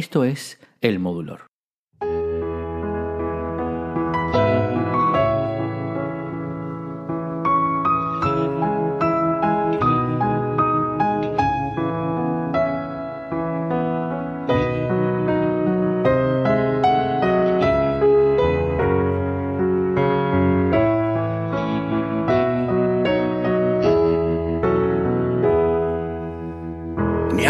Esto 0.00 0.24
es 0.24 0.58
El 0.80 0.98
Modulor. 0.98 1.50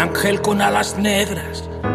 ángel 0.01 0.41
con 0.41 0.61
alas 0.61 0.97
negras, 0.97 1.69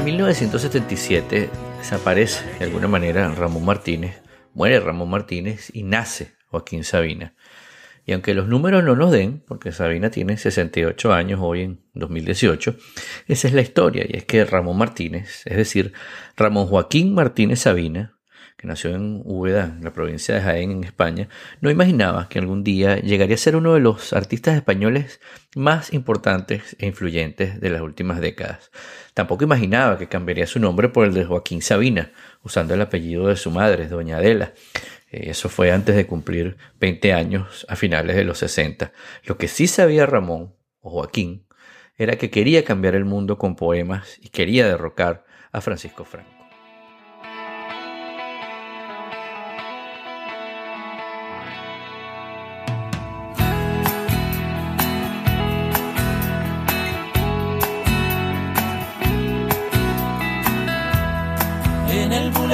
En 0.00 0.06
1977 0.06 1.50
desaparece 1.76 2.42
de 2.58 2.64
alguna 2.64 2.88
manera 2.88 3.30
Ramón 3.34 3.66
Martínez, 3.66 4.22
muere 4.54 4.80
Ramón 4.80 5.10
Martínez 5.10 5.70
y 5.74 5.82
nace 5.82 6.32
Joaquín 6.46 6.84
Sabina. 6.84 7.34
Y 8.06 8.12
aunque 8.12 8.32
los 8.32 8.48
números 8.48 8.82
no 8.82 8.96
nos 8.96 9.12
den, 9.12 9.44
porque 9.46 9.72
Sabina 9.72 10.10
tiene 10.10 10.38
68 10.38 11.12
años 11.12 11.40
hoy 11.42 11.60
en 11.60 11.84
2018, 11.92 12.76
esa 13.26 13.48
es 13.48 13.52
la 13.52 13.60
historia, 13.60 14.06
y 14.08 14.16
es 14.16 14.24
que 14.24 14.42
Ramón 14.46 14.78
Martínez, 14.78 15.42
es 15.44 15.58
decir, 15.58 15.92
Ramón 16.34 16.66
Joaquín 16.66 17.12
Martínez 17.12 17.60
Sabina, 17.60 18.18
que 18.60 18.66
nació 18.66 18.94
en 18.94 19.22
Úbeda, 19.24 19.74
en 19.78 19.82
la 19.82 19.94
provincia 19.94 20.34
de 20.34 20.42
Jaén, 20.42 20.70
en 20.70 20.84
España, 20.84 21.30
no 21.62 21.70
imaginaba 21.70 22.28
que 22.28 22.38
algún 22.38 22.62
día 22.62 22.96
llegaría 22.96 23.34
a 23.34 23.38
ser 23.38 23.56
uno 23.56 23.72
de 23.72 23.80
los 23.80 24.12
artistas 24.12 24.54
españoles 24.54 25.18
más 25.56 25.94
importantes 25.94 26.76
e 26.78 26.84
influyentes 26.84 27.58
de 27.58 27.70
las 27.70 27.80
últimas 27.80 28.20
décadas. 28.20 28.70
Tampoco 29.14 29.44
imaginaba 29.44 29.96
que 29.96 30.08
cambiaría 30.08 30.46
su 30.46 30.60
nombre 30.60 30.90
por 30.90 31.06
el 31.06 31.14
de 31.14 31.24
Joaquín 31.24 31.62
Sabina, 31.62 32.12
usando 32.42 32.74
el 32.74 32.82
apellido 32.82 33.28
de 33.28 33.36
su 33.36 33.50
madre, 33.50 33.88
Doña 33.88 34.18
Adela. 34.18 34.52
Eh, 35.10 35.30
eso 35.30 35.48
fue 35.48 35.72
antes 35.72 35.96
de 35.96 36.06
cumplir 36.06 36.58
20 36.80 37.14
años 37.14 37.64
a 37.66 37.76
finales 37.76 38.14
de 38.14 38.24
los 38.24 38.36
60. 38.38 38.92
Lo 39.24 39.38
que 39.38 39.48
sí 39.48 39.68
sabía 39.68 40.04
Ramón, 40.04 40.54
o 40.82 40.90
Joaquín, 40.90 41.46
era 41.96 42.16
que 42.16 42.28
quería 42.28 42.62
cambiar 42.62 42.94
el 42.94 43.06
mundo 43.06 43.38
con 43.38 43.56
poemas 43.56 44.18
y 44.20 44.28
quería 44.28 44.66
derrocar 44.66 45.24
a 45.50 45.62
Francisco 45.62 46.04
Franco. 46.04 46.39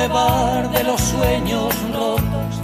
De 0.08 0.84
los 0.84 1.00
sueños 1.00 1.74
rotos. 1.92 2.60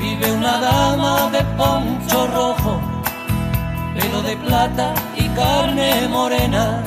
Vive 0.00 0.32
una 0.32 0.60
dama 0.60 1.28
de 1.32 1.42
poncho 1.58 2.28
rojo, 2.28 2.80
pelo 3.94 4.22
de 4.22 4.36
plata 4.36 4.94
y 5.16 5.28
carne 5.30 6.06
morena, 6.08 6.84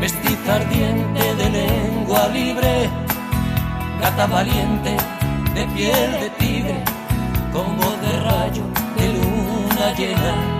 vestiza 0.00 0.54
ardiente 0.54 1.34
de 1.34 1.50
lengua 1.50 2.28
libre, 2.28 2.88
gata 4.00 4.26
valiente 4.26 4.96
de 5.54 5.66
piel 5.66 6.10
de 6.20 6.30
tigre, 6.38 6.82
con 7.52 7.76
voz 7.76 8.00
de 8.00 8.20
rayo 8.20 8.64
de 8.96 9.06
luna 9.12 9.92
llena 9.98 10.57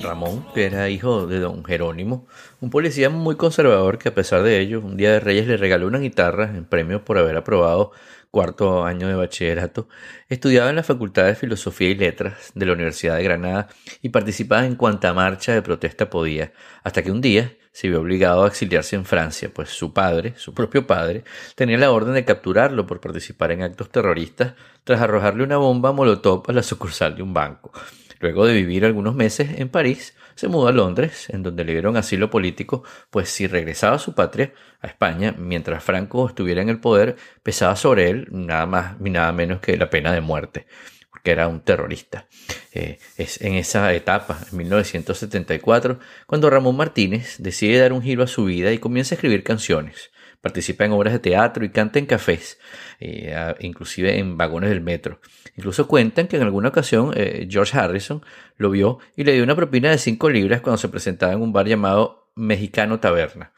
Ramón, 0.00 0.44
que 0.54 0.64
era 0.66 0.88
hijo 0.88 1.26
de 1.26 1.38
don 1.38 1.64
Jerónimo, 1.64 2.26
un 2.60 2.70
policía 2.70 3.10
muy 3.10 3.36
conservador 3.36 3.98
que 3.98 4.08
a 4.08 4.14
pesar 4.14 4.42
de 4.42 4.60
ello, 4.60 4.80
un 4.80 4.96
día 4.96 5.12
de 5.12 5.20
Reyes 5.20 5.46
le 5.46 5.56
regaló 5.56 5.86
una 5.86 5.98
guitarra 5.98 6.44
en 6.44 6.64
premio 6.64 7.04
por 7.04 7.18
haber 7.18 7.36
aprobado 7.36 7.92
cuarto 8.30 8.84
año 8.84 9.08
de 9.08 9.14
bachillerato, 9.14 9.88
estudiaba 10.28 10.68
en 10.68 10.76
la 10.76 10.82
Facultad 10.82 11.24
de 11.24 11.34
Filosofía 11.34 11.90
y 11.90 11.94
Letras 11.94 12.52
de 12.54 12.66
la 12.66 12.72
Universidad 12.74 13.16
de 13.16 13.22
Granada 13.22 13.68
y 14.02 14.10
participaba 14.10 14.66
en 14.66 14.74
cuanta 14.74 15.14
marcha 15.14 15.54
de 15.54 15.62
protesta 15.62 16.10
podía, 16.10 16.52
hasta 16.82 17.02
que 17.02 17.10
un 17.10 17.20
día 17.20 17.54
se 17.72 17.88
vio 17.88 18.00
obligado 18.00 18.44
a 18.44 18.48
exiliarse 18.48 18.96
en 18.96 19.04
Francia, 19.04 19.50
pues 19.54 19.70
su 19.70 19.92
padre, 19.92 20.34
su 20.36 20.54
propio 20.54 20.86
padre, 20.86 21.24
tenía 21.54 21.78
la 21.78 21.90
orden 21.90 22.14
de 22.14 22.24
capturarlo 22.24 22.86
por 22.86 23.00
participar 23.00 23.52
en 23.52 23.62
actos 23.62 23.90
terroristas 23.90 24.54
tras 24.84 25.00
arrojarle 25.00 25.44
una 25.44 25.56
bomba 25.56 25.92
molotov 25.92 26.42
a 26.48 26.52
la 26.52 26.62
sucursal 26.62 27.16
de 27.16 27.22
un 27.22 27.32
banco. 27.32 27.72
Luego 28.20 28.46
de 28.46 28.54
vivir 28.54 28.84
algunos 28.84 29.14
meses 29.14 29.58
en 29.58 29.68
París, 29.68 30.14
se 30.36 30.48
mudó 30.48 30.68
a 30.68 30.72
Londres, 30.72 31.28
en 31.30 31.42
donde 31.42 31.64
le 31.64 31.72
dieron 31.72 31.96
asilo 31.96 32.30
político, 32.30 32.84
pues 33.10 33.28
si 33.28 33.46
regresaba 33.46 33.96
a 33.96 33.98
su 33.98 34.14
patria, 34.14 34.52
a 34.80 34.86
España, 34.86 35.34
mientras 35.36 35.82
Franco 35.82 36.28
estuviera 36.28 36.62
en 36.62 36.68
el 36.68 36.78
poder, 36.78 37.16
pesaba 37.42 37.74
sobre 37.74 38.10
él 38.10 38.28
nada 38.30 38.66
más 38.66 39.00
ni 39.00 39.10
nada 39.10 39.32
menos 39.32 39.60
que 39.60 39.76
la 39.76 39.90
pena 39.90 40.12
de 40.12 40.20
muerte, 40.20 40.66
porque 41.10 41.30
era 41.30 41.48
un 41.48 41.60
terrorista. 41.60 42.26
Eh, 42.72 42.98
es 43.16 43.40
en 43.40 43.54
esa 43.54 43.92
etapa, 43.94 44.38
en 44.50 44.58
1974, 44.58 45.98
cuando 46.26 46.50
Ramón 46.50 46.76
Martínez 46.76 47.36
decide 47.38 47.78
dar 47.78 47.94
un 47.94 48.02
giro 48.02 48.22
a 48.22 48.28
su 48.28 48.44
vida 48.44 48.72
y 48.72 48.78
comienza 48.78 49.14
a 49.14 49.16
escribir 49.16 49.42
canciones. 49.42 50.10
Participa 50.42 50.84
en 50.84 50.92
obras 50.92 51.14
de 51.14 51.18
teatro 51.18 51.64
y 51.64 51.70
canta 51.70 51.98
en 51.98 52.06
cafés, 52.06 52.58
eh, 53.00 53.54
inclusive 53.60 54.18
en 54.18 54.36
vagones 54.36 54.70
del 54.70 54.80
metro. 54.80 55.20
Incluso 55.56 55.86
cuentan 55.86 56.28
que 56.28 56.36
en 56.36 56.42
alguna 56.42 56.68
ocasión 56.68 57.12
eh, 57.14 57.46
George 57.50 57.76
Harrison 57.78 58.22
lo 58.56 58.70
vio 58.70 58.98
y 59.16 59.24
le 59.24 59.32
dio 59.32 59.44
una 59.44 59.56
propina 59.56 59.90
de 59.90 59.98
5 59.98 60.30
libras 60.30 60.60
cuando 60.60 60.78
se 60.78 60.88
presentaba 60.88 61.32
en 61.32 61.42
un 61.42 61.52
bar 61.52 61.66
llamado 61.66 62.30
Mexicano 62.34 63.00
Taberna. 63.00 63.52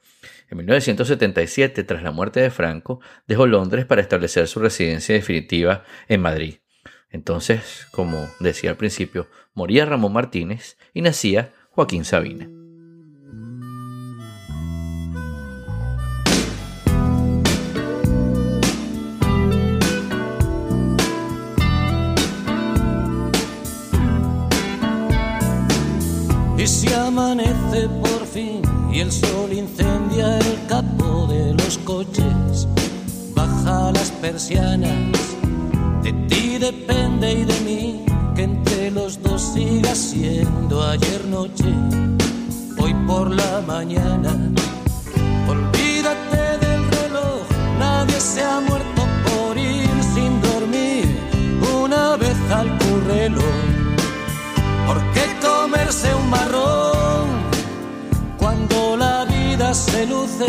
En 0.50 0.56
1977, 0.59 1.84
tras 1.84 2.03
la 2.03 2.10
muerte 2.10 2.41
de 2.41 2.50
Franco, 2.50 3.00
dejó 3.27 3.47
Londres 3.47 3.84
para 3.84 4.00
establecer 4.00 4.48
su 4.48 4.60
residencia 4.60 5.15
definitiva 5.15 5.84
en 6.09 6.22
Madrid. 6.22 6.56
Entonces, 7.10 7.87
como 7.91 8.28
decía 8.41 8.71
al 8.71 8.77
principio, 8.77 9.28
moría 9.54 9.87
Ramón 9.87 10.12
Martínez 10.12 10.78
y 10.95 11.03
nacía 11.03 11.53
Joaquín 11.71 12.04
Sabina. 12.04 12.58
Amanece 27.18 27.88
por 28.00 28.24
fin 28.26 28.62
y 28.92 29.00
el 29.00 29.10
sol 29.10 29.53
incendia 29.53 30.38
el 30.38 30.66
capó 30.68 31.26
de 31.26 31.53
los 31.54 31.76
coches, 31.78 32.68
baja 33.34 33.91
las 33.92 34.10
persianas, 34.22 35.12
de 36.03 36.12
ti 36.28 36.59
depende 36.59 37.32
y 37.32 37.44
de 37.44 37.60
mí 37.60 38.04
que 38.36 38.44
entre 38.44 38.91
los 38.92 39.20
dos 39.20 39.42
siga 39.54 39.94
siendo 39.94 40.82
ayer 40.82 41.24
noche, 41.24 41.70
hoy 42.80 42.94
por 43.06 43.30
la 43.30 43.62
mañana. 43.66 44.32
Olvídate 45.48 46.42
del 46.65 46.82
reloj, 46.98 47.42
nadie 47.80 48.20
se 48.20 48.42
ha 48.42 48.60
muerto 48.60 49.03
por 49.28 49.59
ir 49.59 49.91
sin 50.15 50.41
dormir 50.41 51.06
una 51.82 52.16
vez 52.16 52.38
al 52.50 52.68
currelo 52.78 53.42
¿Por 54.88 54.98
qué 55.12 55.24
comerse 55.47 56.15
un 56.15 56.30
marrón? 56.30 56.97
Dulce, 59.86 60.47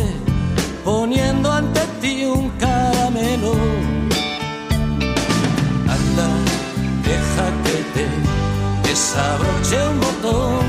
poniendo 0.84 1.52
ante 1.52 1.82
ti 2.02 2.26
un 2.26 2.50
caramelo. 2.58 3.54
Anda, 5.88 6.30
deja 7.04 7.46
que 7.64 7.78
te 7.94 8.90
desabroche 8.90 9.88
un 9.88 10.00
botón 10.00 10.66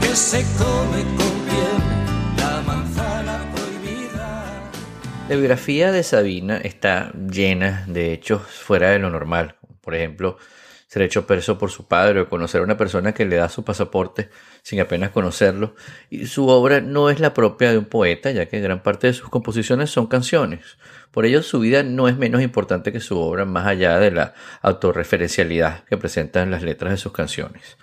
que 0.00 0.14
se 0.14 0.44
come 0.56 1.02
con 1.16 1.32
piel 1.48 1.78
la 2.38 2.62
manzana 2.62 3.44
prohibida. 3.54 4.44
La 5.28 5.36
biografía 5.36 5.90
de 5.90 6.02
Sabina 6.02 6.58
está 6.58 7.12
llena 7.12 7.84
de 7.88 8.12
hechos 8.12 8.42
fuera 8.42 8.90
de 8.90 9.00
lo 9.00 9.10
normal. 9.10 9.56
Por 9.80 9.94
ejemplo, 9.94 10.38
ser 10.94 11.02
hecho 11.02 11.26
preso 11.26 11.58
por 11.58 11.72
su 11.72 11.88
padre 11.88 12.20
o 12.20 12.28
conocer 12.28 12.60
a 12.60 12.64
una 12.64 12.76
persona 12.76 13.12
que 13.12 13.24
le 13.24 13.34
da 13.34 13.48
su 13.48 13.64
pasaporte 13.64 14.30
sin 14.62 14.78
apenas 14.78 15.10
conocerlo. 15.10 15.74
Y 16.08 16.26
su 16.26 16.46
obra 16.46 16.80
no 16.80 17.10
es 17.10 17.18
la 17.18 17.34
propia 17.34 17.72
de 17.72 17.78
un 17.78 17.86
poeta, 17.86 18.30
ya 18.30 18.46
que 18.46 18.60
gran 18.60 18.80
parte 18.80 19.08
de 19.08 19.12
sus 19.12 19.28
composiciones 19.28 19.90
son 19.90 20.06
canciones. 20.06 20.78
Por 21.10 21.26
ello, 21.26 21.42
su 21.42 21.58
vida 21.58 21.82
no 21.82 22.06
es 22.06 22.16
menos 22.16 22.42
importante 22.42 22.92
que 22.92 23.00
su 23.00 23.18
obra, 23.18 23.44
más 23.44 23.66
allá 23.66 23.98
de 23.98 24.12
la 24.12 24.34
autorreferencialidad 24.62 25.82
que 25.82 25.96
presentan 25.96 26.52
las 26.52 26.62
letras 26.62 26.92
de 26.92 26.96
sus 26.98 27.10
canciones. 27.10 27.76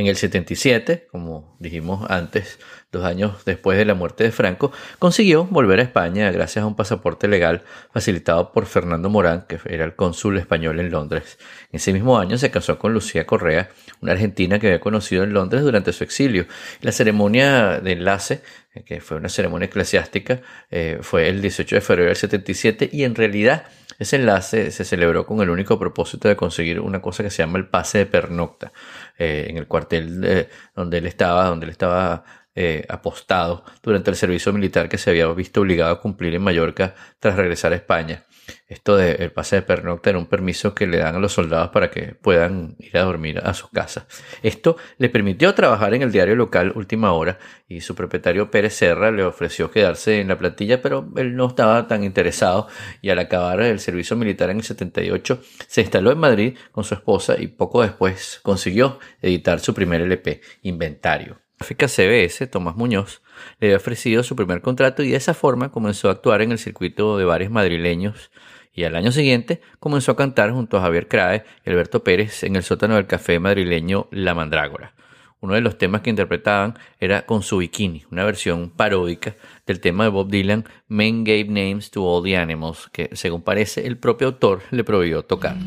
En 0.00 0.06
el 0.06 0.16
77, 0.16 1.08
como 1.10 1.54
dijimos 1.58 2.10
antes, 2.10 2.58
dos 2.90 3.04
años 3.04 3.44
después 3.44 3.76
de 3.76 3.84
la 3.84 3.92
muerte 3.92 4.24
de 4.24 4.32
Franco, 4.32 4.72
consiguió 4.98 5.44
volver 5.44 5.78
a 5.78 5.82
España 5.82 6.30
gracias 6.30 6.62
a 6.62 6.66
un 6.66 6.74
pasaporte 6.74 7.28
legal 7.28 7.64
facilitado 7.92 8.50
por 8.50 8.64
Fernando 8.64 9.10
Morán, 9.10 9.44
que 9.46 9.60
era 9.66 9.84
el 9.84 9.94
cónsul 9.94 10.38
español 10.38 10.80
en 10.80 10.90
Londres. 10.90 11.36
En 11.70 11.76
ese 11.76 11.92
mismo 11.92 12.18
año 12.18 12.38
se 12.38 12.50
casó 12.50 12.78
con 12.78 12.94
Lucía 12.94 13.26
Correa, 13.26 13.68
una 14.00 14.12
argentina 14.12 14.58
que 14.58 14.68
había 14.68 14.80
conocido 14.80 15.22
en 15.22 15.34
Londres 15.34 15.60
durante 15.64 15.92
su 15.92 16.02
exilio. 16.02 16.46
La 16.80 16.92
ceremonia 16.92 17.78
de 17.80 17.92
enlace, 17.92 18.40
que 18.86 19.02
fue 19.02 19.18
una 19.18 19.28
ceremonia 19.28 19.66
eclesiástica, 19.66 20.40
eh, 20.70 21.00
fue 21.02 21.28
el 21.28 21.42
18 21.42 21.74
de 21.74 21.80
febrero 21.82 22.08
del 22.08 22.16
77 22.16 22.88
y 22.90 23.04
en 23.04 23.14
realidad 23.14 23.66
ese 24.00 24.16
enlace 24.16 24.70
se 24.70 24.86
celebró 24.86 25.26
con 25.26 25.42
el 25.42 25.50
único 25.50 25.78
propósito 25.78 26.26
de 26.26 26.34
conseguir 26.34 26.80
una 26.80 27.02
cosa 27.02 27.22
que 27.22 27.28
se 27.28 27.42
llama 27.42 27.58
el 27.58 27.68
pase 27.68 27.98
de 27.98 28.06
pernocta 28.06 28.72
eh, 29.18 29.46
en 29.48 29.56
el 29.56 29.66
cuartel 29.66 30.48
donde 30.74 30.98
él 30.98 31.06
estaba, 31.06 31.46
donde 31.46 31.66
él 31.66 31.70
estaba 31.70 32.24
eh, 32.54 32.84
apostado 32.88 33.64
durante 33.82 34.10
el 34.10 34.16
servicio 34.16 34.52
militar 34.52 34.88
que 34.88 34.98
se 34.98 35.10
había 35.10 35.26
visto 35.28 35.60
obligado 35.60 35.92
a 35.92 36.00
cumplir 36.00 36.34
en 36.34 36.42
Mallorca 36.42 36.94
tras 37.18 37.36
regresar 37.36 37.72
a 37.72 37.76
España. 37.76 38.26
Esto 38.66 38.96
del 38.96 39.30
pase 39.32 39.56
de 39.56 39.62
pernocta 39.62 40.10
era 40.10 40.18
un 40.18 40.26
permiso 40.26 40.74
que 40.74 40.86
le 40.86 40.98
dan 40.98 41.14
a 41.16 41.18
los 41.18 41.32
soldados 41.32 41.70
para 41.70 41.90
que 41.90 42.14
puedan 42.14 42.76
ir 42.78 42.96
a 42.96 43.02
dormir 43.02 43.40
a 43.42 43.54
sus 43.54 43.70
casas. 43.70 44.06
Esto 44.42 44.76
le 44.98 45.08
permitió 45.08 45.54
trabajar 45.54 45.94
en 45.94 46.02
el 46.02 46.12
diario 46.12 46.34
local 46.36 46.72
Última 46.74 47.12
Hora 47.12 47.38
y 47.68 47.80
su 47.80 47.94
propietario 47.94 48.50
Pérez 48.50 48.74
Serra 48.74 49.10
le 49.10 49.24
ofreció 49.24 49.70
quedarse 49.70 50.20
en 50.20 50.28
la 50.28 50.38
plantilla, 50.38 50.82
pero 50.82 51.08
él 51.16 51.36
no 51.36 51.48
estaba 51.48 51.86
tan 51.86 52.04
interesado 52.04 52.68
y 53.00 53.10
al 53.10 53.18
acabar 53.18 53.60
el 53.60 53.80
servicio 53.80 54.16
militar 54.16 54.50
en 54.50 54.58
el 54.58 54.64
78 54.64 55.40
se 55.66 55.80
instaló 55.82 56.10
en 56.10 56.18
Madrid 56.18 56.58
con 56.72 56.84
su 56.84 56.94
esposa 56.94 57.40
y 57.40 57.48
poco 57.48 57.82
después 57.82 58.40
consiguió 58.42 58.98
editar 59.22 59.60
su 59.60 59.74
primer 59.74 60.00
LP, 60.00 60.40
Inventario. 60.62 61.38
Gráfica 61.60 61.88
CBS, 61.88 62.46
Tomás 62.46 62.74
Muñoz, 62.74 63.20
le 63.58 63.66
había 63.66 63.76
ofrecido 63.76 64.22
su 64.22 64.34
primer 64.34 64.62
contrato 64.62 65.02
y 65.02 65.10
de 65.10 65.18
esa 65.18 65.34
forma 65.34 65.70
comenzó 65.70 66.08
a 66.08 66.12
actuar 66.12 66.40
en 66.40 66.52
el 66.52 66.58
circuito 66.58 67.18
de 67.18 67.26
bares 67.26 67.50
madrileños 67.50 68.30
y 68.72 68.84
al 68.84 68.96
año 68.96 69.12
siguiente 69.12 69.60
comenzó 69.78 70.12
a 70.12 70.16
cantar 70.16 70.52
junto 70.52 70.78
a 70.78 70.80
Javier 70.80 71.06
Crae 71.06 71.44
y 71.66 71.70
Alberto 71.70 72.02
Pérez 72.02 72.44
en 72.44 72.56
el 72.56 72.62
sótano 72.62 72.94
del 72.94 73.06
café 73.06 73.38
madrileño 73.40 74.08
La 74.10 74.34
Mandrágora. 74.34 74.94
Uno 75.40 75.52
de 75.52 75.60
los 75.60 75.76
temas 75.76 76.00
que 76.00 76.08
interpretaban 76.08 76.78
era 76.98 77.26
Con 77.26 77.42
su 77.42 77.58
bikini, 77.58 78.04
una 78.10 78.24
versión 78.24 78.70
paródica 78.70 79.36
del 79.66 79.80
tema 79.80 80.04
de 80.04 80.10
Bob 80.10 80.30
Dylan 80.30 80.64
Men 80.88 81.24
Gave 81.24 81.44
Names 81.44 81.90
to 81.90 82.02
All 82.02 82.24
the 82.24 82.38
Animals, 82.38 82.88
que 82.90 83.10
según 83.12 83.42
parece 83.42 83.86
el 83.86 83.98
propio 83.98 84.28
autor 84.28 84.62
le 84.70 84.82
prohibió 84.82 85.24
tocar. 85.24 85.58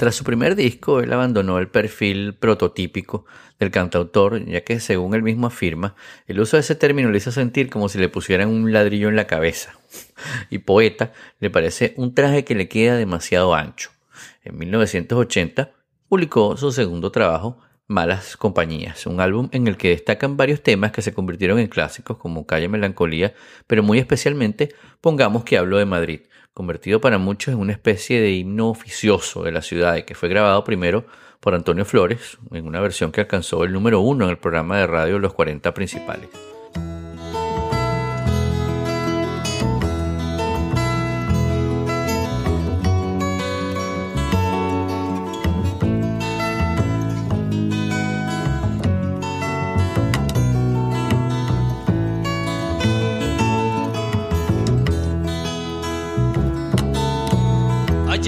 Tras 0.00 0.14
su 0.14 0.24
primer 0.24 0.56
disco, 0.56 1.00
él 1.00 1.12
abandonó 1.12 1.58
el 1.58 1.68
perfil 1.68 2.32
prototípico 2.32 3.26
del 3.58 3.70
cantautor, 3.70 4.42
ya 4.46 4.62
que, 4.62 4.80
según 4.80 5.14
él 5.14 5.22
mismo 5.22 5.46
afirma, 5.46 5.94
el 6.26 6.40
uso 6.40 6.56
de 6.56 6.62
ese 6.62 6.74
término 6.74 7.10
le 7.10 7.18
hizo 7.18 7.30
sentir 7.30 7.68
como 7.68 7.90
si 7.90 7.98
le 7.98 8.08
pusieran 8.08 8.48
un 8.48 8.72
ladrillo 8.72 9.10
en 9.10 9.16
la 9.16 9.26
cabeza. 9.26 9.78
Y 10.48 10.60
poeta 10.60 11.12
le 11.38 11.50
parece 11.50 11.92
un 11.98 12.14
traje 12.14 12.46
que 12.46 12.54
le 12.54 12.66
queda 12.66 12.96
demasiado 12.96 13.54
ancho. 13.54 13.90
En 14.42 14.56
1980 14.56 15.72
publicó 16.08 16.56
su 16.56 16.72
segundo 16.72 17.12
trabajo, 17.12 17.58
Malas 17.90 18.36
Compañías, 18.36 19.04
un 19.06 19.20
álbum 19.20 19.48
en 19.50 19.66
el 19.66 19.76
que 19.76 19.88
destacan 19.88 20.36
varios 20.36 20.62
temas 20.62 20.92
que 20.92 21.02
se 21.02 21.12
convirtieron 21.12 21.58
en 21.58 21.66
clásicos 21.66 22.18
como 22.18 22.46
Calle 22.46 22.68
Melancolía, 22.68 23.34
pero 23.66 23.82
muy 23.82 23.98
especialmente 23.98 24.72
Pongamos 25.00 25.42
que 25.42 25.58
hablo 25.58 25.76
de 25.76 25.86
Madrid, 25.86 26.20
convertido 26.54 27.00
para 27.00 27.18
muchos 27.18 27.52
en 27.52 27.58
una 27.58 27.72
especie 27.72 28.20
de 28.20 28.30
himno 28.30 28.68
oficioso 28.68 29.42
de 29.42 29.50
la 29.50 29.60
ciudad 29.60 29.96
y 29.96 30.04
que 30.04 30.14
fue 30.14 30.28
grabado 30.28 30.62
primero 30.62 31.04
por 31.40 31.56
Antonio 31.56 31.84
Flores 31.84 32.38
en 32.52 32.68
una 32.68 32.80
versión 32.80 33.10
que 33.10 33.22
alcanzó 33.22 33.64
el 33.64 33.72
número 33.72 33.98
uno 33.98 34.26
en 34.26 34.30
el 34.30 34.38
programa 34.38 34.78
de 34.78 34.86
radio 34.86 35.18
Los 35.18 35.34
40 35.34 35.74
Principales. 35.74 36.28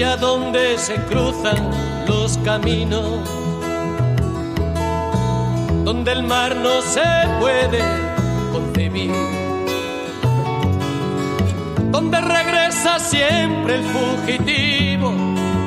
Donde 0.03 0.77
se 0.77 0.95
cruzan 1.05 1.71
los 2.07 2.37
caminos, 2.39 3.19
donde 5.83 6.11
el 6.11 6.23
mar 6.23 6.55
no 6.55 6.81
se 6.81 7.01
puede 7.39 7.81
concebir, 8.51 9.11
donde 11.91 12.19
regresa 12.19 12.99
siempre 12.99 13.75
el 13.75 13.83
fugitivo, 13.83 15.13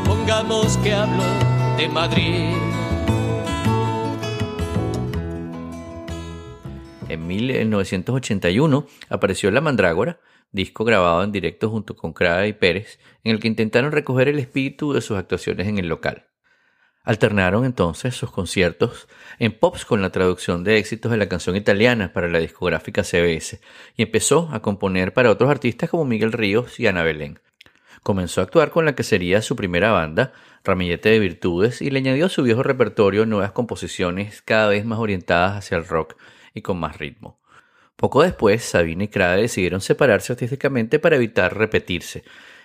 pongamos 0.05 0.76
que 0.78 0.93
hablo 0.93 1.25
de 1.78 1.88
Madrid. 1.88 2.55
En 7.09 7.26
1981 7.26 8.87
apareció 9.09 9.50
La 9.50 9.61
Mandrágora, 9.61 10.19
disco 10.53 10.85
grabado 10.85 11.23
en 11.23 11.33
directo 11.33 11.71
junto 11.71 11.97
con 11.97 12.12
Crada 12.12 12.47
y 12.47 12.53
Pérez, 12.53 12.99
en 13.25 13.33
el 13.33 13.41
que 13.41 13.49
intentaron 13.49 13.93
recoger 13.93 14.29
el 14.29 14.38
espíritu 14.38 14.93
de 14.93 15.00
sus 15.00 15.19
actuaciones 15.19 15.69
en 15.69 15.79
el 15.79 15.88
local. 15.88 16.26
Alternaron 17.07 17.65
entonces 17.65 18.17
sus 18.17 18.33
conciertos 18.33 19.07
en 19.38 19.53
pops 19.57 19.85
con 19.85 20.03
la 20.03 20.11
traducción 20.11 20.65
de 20.65 20.79
éxitos 20.79 21.12
de 21.12 21.17
la 21.17 21.29
canción 21.29 21.55
italiana 21.55 22.12
para 22.12 22.26
la 22.26 22.41
discográfica 22.41 23.05
CBS 23.05 23.61
y 23.97 24.03
empezó 24.03 24.49
a 24.53 24.61
componer 24.61 25.15
para 25.15 25.31
otros 25.31 25.49
artistas 25.49 25.88
como 25.88 26.05
Miguel 26.05 26.33
Ríos 26.33 26.81
y 26.81 26.88
Ana 26.88 27.05
Belén. 27.05 27.38
Comenzó 28.03 28.41
a 28.41 28.45
actuar 28.45 28.71
con 28.71 28.85
la 28.85 28.97
que 28.97 29.05
sería 29.05 29.41
su 29.41 29.55
primera 29.55 29.93
banda, 29.93 30.33
Ramillete 30.65 31.11
de 31.11 31.21
Virtudes, 31.21 31.81
y 31.81 31.91
le 31.91 32.00
añadió 32.00 32.26
a 32.26 32.29
su 32.29 32.43
viejo 32.43 32.65
repertorio 32.65 33.25
nuevas 33.25 33.53
composiciones 33.53 34.43
cada 34.43 34.69
vez 34.69 34.85
más 34.85 34.99
orientadas 34.99 35.57
hacia 35.57 35.76
el 35.76 35.87
rock 35.87 36.17
y 36.55 36.62
con 36.62 36.79
más 36.79 36.99
ritmo. 36.99 37.38
Poco 37.97 38.23
después, 38.23 38.62
Sabina 38.62 39.05
y 39.05 39.09
Crade 39.09 39.43
decidieron 39.43 39.81
separarse 39.81 40.35
artísticamente 40.35 40.99
para 40.99 41.17
evitar 41.17 41.57
repetirse. 41.57 42.25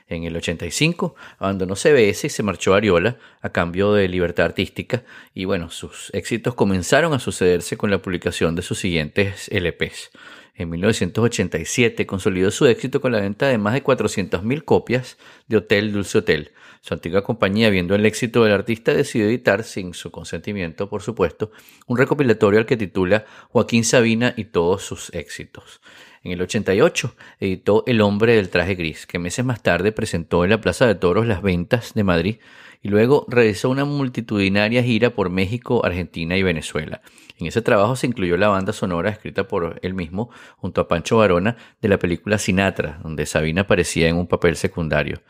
En 0.10 0.26
el 0.26 0.36
85 0.36 1.16
abandonó 1.40 1.78
CBS 1.78 2.28
y 2.28 2.30
se 2.30 2.44
marchó 2.44 2.74
a 2.74 2.78
Ariola 2.78 3.18
a 3.42 3.50
cambio 3.50 3.94
de 3.94 4.10
libertad 4.10 4.48
artística 4.48 5.04
y 5.34 5.46
bueno, 5.46 5.70
sus 5.70 6.10
éxitos 6.14 6.54
comenzaron 6.54 7.14
a 7.14 7.20
sucederse 7.20 7.78
con 7.78 7.90
la 7.90 8.02
publicación 8.02 8.56
de 8.56 8.62
sus 8.62 8.80
siguientes 8.80 9.50
LPs. 9.50 10.12
En 10.56 10.70
1987 10.70 12.06
consolidó 12.06 12.52
su 12.52 12.66
éxito 12.66 13.00
con 13.00 13.14
la 13.14 13.22
venta 13.22 13.48
de 13.48 13.58
más 13.58 13.74
de 13.74 13.84
400.000 13.86 14.66
copias 14.66 15.18
de 15.48 15.58
Hotel 15.58 15.94
Dulce 15.94 16.18
Hotel, 16.18 16.52
su 16.82 16.96
antigua 16.96 17.24
compañía, 17.24 17.70
viendo 17.70 17.94
el 17.94 18.06
éxito 18.06 18.44
del 18.44 18.54
artista, 18.54 18.94
decidió 18.94 19.28
editar, 19.28 19.64
sin 19.64 19.94
su 19.94 20.10
consentimiento, 20.10 20.90
por 20.90 21.04
supuesto, 21.04 21.52
un 21.86 21.98
recopilatorio 21.98 22.60
al 22.60 22.66
que 22.66 22.76
titula 22.76 23.26
Joaquín 23.50 23.84
Sabina 23.84 24.34
y 24.36 24.46
todos 24.46 24.82
sus 24.84 25.14
éxitos. 25.14 25.80
En 26.24 26.32
el 26.32 26.42
88 26.42 27.16
editó 27.40 27.84
El 27.86 28.02
hombre 28.02 28.36
del 28.36 28.50
traje 28.50 28.76
gris, 28.76 29.06
que 29.06 29.20
meses 29.20 29.46
más 29.46 29.62
tarde 29.62 29.92
presentó 29.92 30.44
en 30.44 30.50
la 30.50 30.62
Plaza 30.62 30.88
de 30.88 30.96
Toros 30.96 31.28
Las 31.28 31.42
Ventas 31.42 31.94
de 31.94 32.04
Madrid 32.04 32.36
y 32.82 32.90
luego 32.90 33.26
realizó 33.28 33.70
una 33.70 33.86
multitudinaria 33.86 34.84
gira 34.84 35.12
por 35.12 35.30
México, 35.30 35.86
Argentina 35.86 36.36
y 36.36 36.44
Venezuela. 36.44 37.02
En 37.38 37.48
ese 37.48 37.62
trabajo 37.62 37.96
se 37.96 38.08
incluyó 38.08 38.38
la 38.38 38.50
banda 38.50 38.74
sonora 38.74 39.10
escrita 39.10 39.48
por 39.48 39.80
él 39.84 39.94
mismo 39.94 40.30
junto 40.58 40.82
a 40.82 40.88
Pancho 40.88 41.18
Varona 41.18 41.58
de 41.82 41.90
la 41.90 42.00
película 42.00 42.38
Sinatra, 42.38 43.00
donde 43.04 43.26
Sabina 43.26 43.62
aparecía 43.62 44.08
en 44.08 44.16
un 44.16 44.28
papel 44.28 44.56
secundario. 44.56 45.22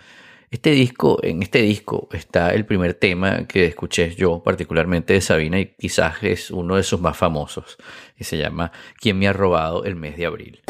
Este 0.52 0.72
disco, 0.72 1.18
en 1.24 1.42
este 1.44 1.62
disco 1.62 2.10
está 2.12 2.54
el 2.54 2.66
primer 2.66 2.94
tema 2.94 3.48
que 3.48 3.68
escuché 3.68 4.14
yo 4.14 4.44
particularmente 4.44 5.14
de 5.14 5.22
Sabina 5.22 5.58
y 5.62 5.68
quizás 5.68 6.22
es 6.24 6.52
uno 6.52 6.76
de 6.76 6.84
sus 6.84 7.00
más 7.00 7.16
famosos, 7.16 7.78
y 8.18 8.26
se 8.26 8.38
llama 8.38 8.74
¿Quién 9.00 9.18
me 9.18 9.30
ha 9.30 9.34
robado 9.34 9.86
el 9.86 9.96
mes 9.96 10.18
de 10.18 10.26
abril? 10.26 10.62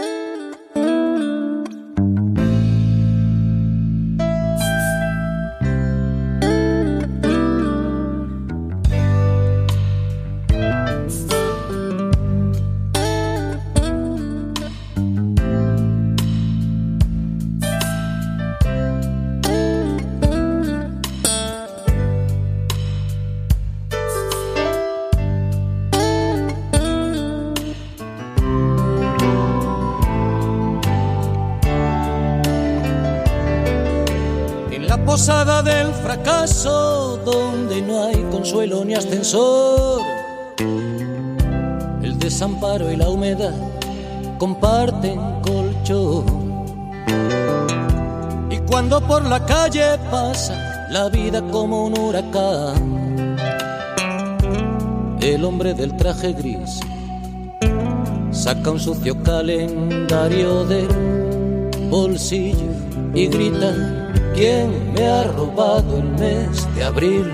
Por 49.12 49.26
la 49.26 49.46
calle 49.46 50.00
pasa 50.10 50.88
la 50.90 51.10
vida 51.10 51.42
como 51.52 51.88
un 51.88 52.00
huracán, 52.00 53.36
el 55.20 55.44
hombre 55.44 55.74
del 55.74 55.98
traje 55.98 56.32
gris 56.32 56.80
saca 58.32 58.72
un 58.72 58.80
sucio 58.80 59.22
calendario 59.22 60.64
del 60.64 60.88
bolsillo 61.90 62.72
y 63.14 63.28
grita 63.28 63.74
¿Quién 64.34 64.94
me 64.94 65.06
ha 65.06 65.24
robado 65.24 65.98
el 65.98 66.10
mes 66.12 66.66
de 66.74 66.84
abril? 66.86 67.34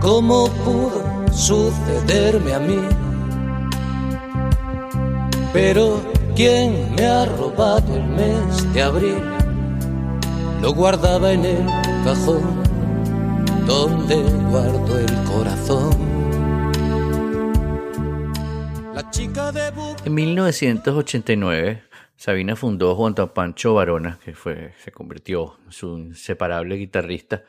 ¿Cómo 0.00 0.48
pudo 0.64 1.00
sucederme 1.32 2.54
a 2.54 2.58
mí? 2.58 2.80
Pero 5.52 6.19
¿quién 6.34 6.94
me 6.94 7.06
ha 7.06 7.24
robado 7.26 7.94
el 7.94 8.04
mes 8.04 8.72
de 8.72 8.82
abril? 8.82 9.22
Lo 10.62 10.72
guardaba 10.72 11.32
en 11.32 11.44
el 11.44 11.66
cajón 12.04 12.62
donde 13.66 14.16
guardo 14.50 14.98
el 14.98 15.14
corazón. 15.24 16.10
En 20.04 20.14
1989 20.14 21.82
Sabina 22.16 22.54
fundó 22.54 22.94
junto 22.94 23.22
a 23.22 23.32
Pancho 23.32 23.72
Varona, 23.72 24.18
que 24.22 24.34
fue, 24.34 24.74
se 24.84 24.92
convirtió 24.92 25.56
en 25.64 25.72
su 25.72 25.96
inseparable 25.96 26.76
guitarrista, 26.76 27.44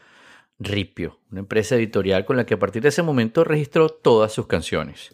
Ripio, 0.60 1.20
una 1.30 1.42
empresa 1.42 1.76
editorial 1.76 2.24
con 2.24 2.38
la 2.38 2.46
que 2.46 2.54
a 2.54 2.60
partir 2.60 2.82
de 2.82 2.88
ese 2.88 3.04
momento 3.04 3.44
registró 3.44 3.90
todas 3.90 4.32
sus 4.32 4.48
canciones. 4.48 5.14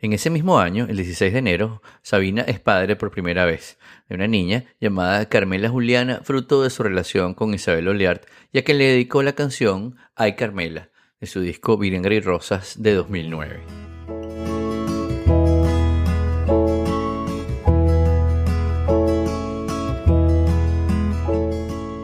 En 0.00 0.12
ese 0.12 0.30
mismo 0.30 0.60
año, 0.60 0.86
el 0.88 0.96
16 0.96 1.32
de 1.32 1.38
enero, 1.40 1.82
Sabina 2.02 2.42
es 2.42 2.60
padre 2.60 2.94
por 2.94 3.10
primera 3.10 3.44
vez 3.44 3.78
de 4.08 4.14
una 4.14 4.28
niña 4.28 4.66
llamada 4.80 5.28
Carmela 5.28 5.68
Juliana, 5.70 6.20
fruto 6.22 6.62
de 6.62 6.70
su 6.70 6.84
relación 6.84 7.34
con 7.34 7.52
Isabel 7.52 7.88
Oleart, 7.88 8.22
ya 8.52 8.62
que 8.62 8.74
le 8.74 8.84
dedicó 8.84 9.24
la 9.24 9.32
canción 9.32 9.96
Ay 10.14 10.36
Carmela, 10.36 10.90
de 11.20 11.26
su 11.26 11.40
disco 11.40 11.76
Virengra 11.76 12.14
y 12.14 12.20
Rosas 12.20 12.80
de 12.80 12.94
2009. 12.94 13.60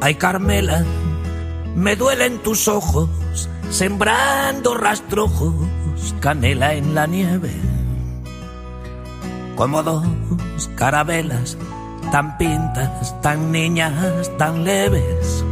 Ay 0.00 0.16
Carmela, 0.16 0.84
me 1.76 1.94
duelen 1.94 2.38
tus 2.38 2.66
ojos, 2.66 3.48
sembrando 3.70 4.74
rastrojos, 4.74 5.54
canela 6.18 6.74
en 6.74 6.96
la 6.96 7.06
nieve. 7.06 7.52
Como 9.56 9.82
dos 9.82 10.04
carabelas, 10.76 11.56
tan 12.10 12.36
pintas, 12.38 13.20
tan 13.22 13.52
niñas, 13.52 14.36
tan 14.36 14.64
leves. 14.64 15.44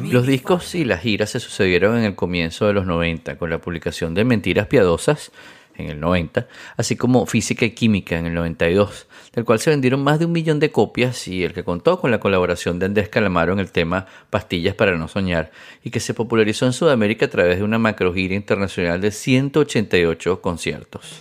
Los 0.00 0.26
discos 0.26 0.76
y 0.76 0.84
las 0.84 1.00
giras 1.00 1.30
se 1.30 1.40
sucedieron 1.40 1.98
en 1.98 2.04
el 2.04 2.14
comienzo 2.14 2.66
de 2.66 2.72
los 2.72 2.86
90 2.86 3.36
con 3.36 3.50
la 3.50 3.58
publicación 3.58 4.14
de 4.14 4.24
Mentiras 4.24 4.68
Piadosas 4.68 5.32
en 5.78 5.90
el 5.90 6.00
90, 6.00 6.46
así 6.76 6.96
como 6.96 7.26
Física 7.26 7.64
y 7.64 7.70
Química 7.70 8.18
en 8.18 8.26
el 8.26 8.34
92, 8.34 9.06
del 9.34 9.44
cual 9.44 9.60
se 9.60 9.70
vendieron 9.70 10.02
más 10.02 10.18
de 10.18 10.26
un 10.26 10.32
millón 10.32 10.60
de 10.60 10.70
copias 10.70 11.28
y 11.28 11.44
el 11.44 11.52
que 11.52 11.64
contó 11.64 12.00
con 12.00 12.10
la 12.10 12.20
colaboración 12.20 12.78
de 12.78 12.86
Andrés 12.86 13.08
Calamaro 13.08 13.52
en 13.52 13.60
el 13.60 13.70
tema 13.70 14.06
Pastillas 14.30 14.74
para 14.74 14.96
no 14.96 15.08
soñar 15.08 15.50
y 15.82 15.90
que 15.90 16.00
se 16.00 16.14
popularizó 16.14 16.66
en 16.66 16.72
Sudamérica 16.72 17.26
a 17.26 17.30
través 17.30 17.58
de 17.58 17.64
una 17.64 17.78
macrogira 17.78 18.34
internacional 18.34 19.00
de 19.00 19.10
188 19.10 20.40
conciertos. 20.40 21.20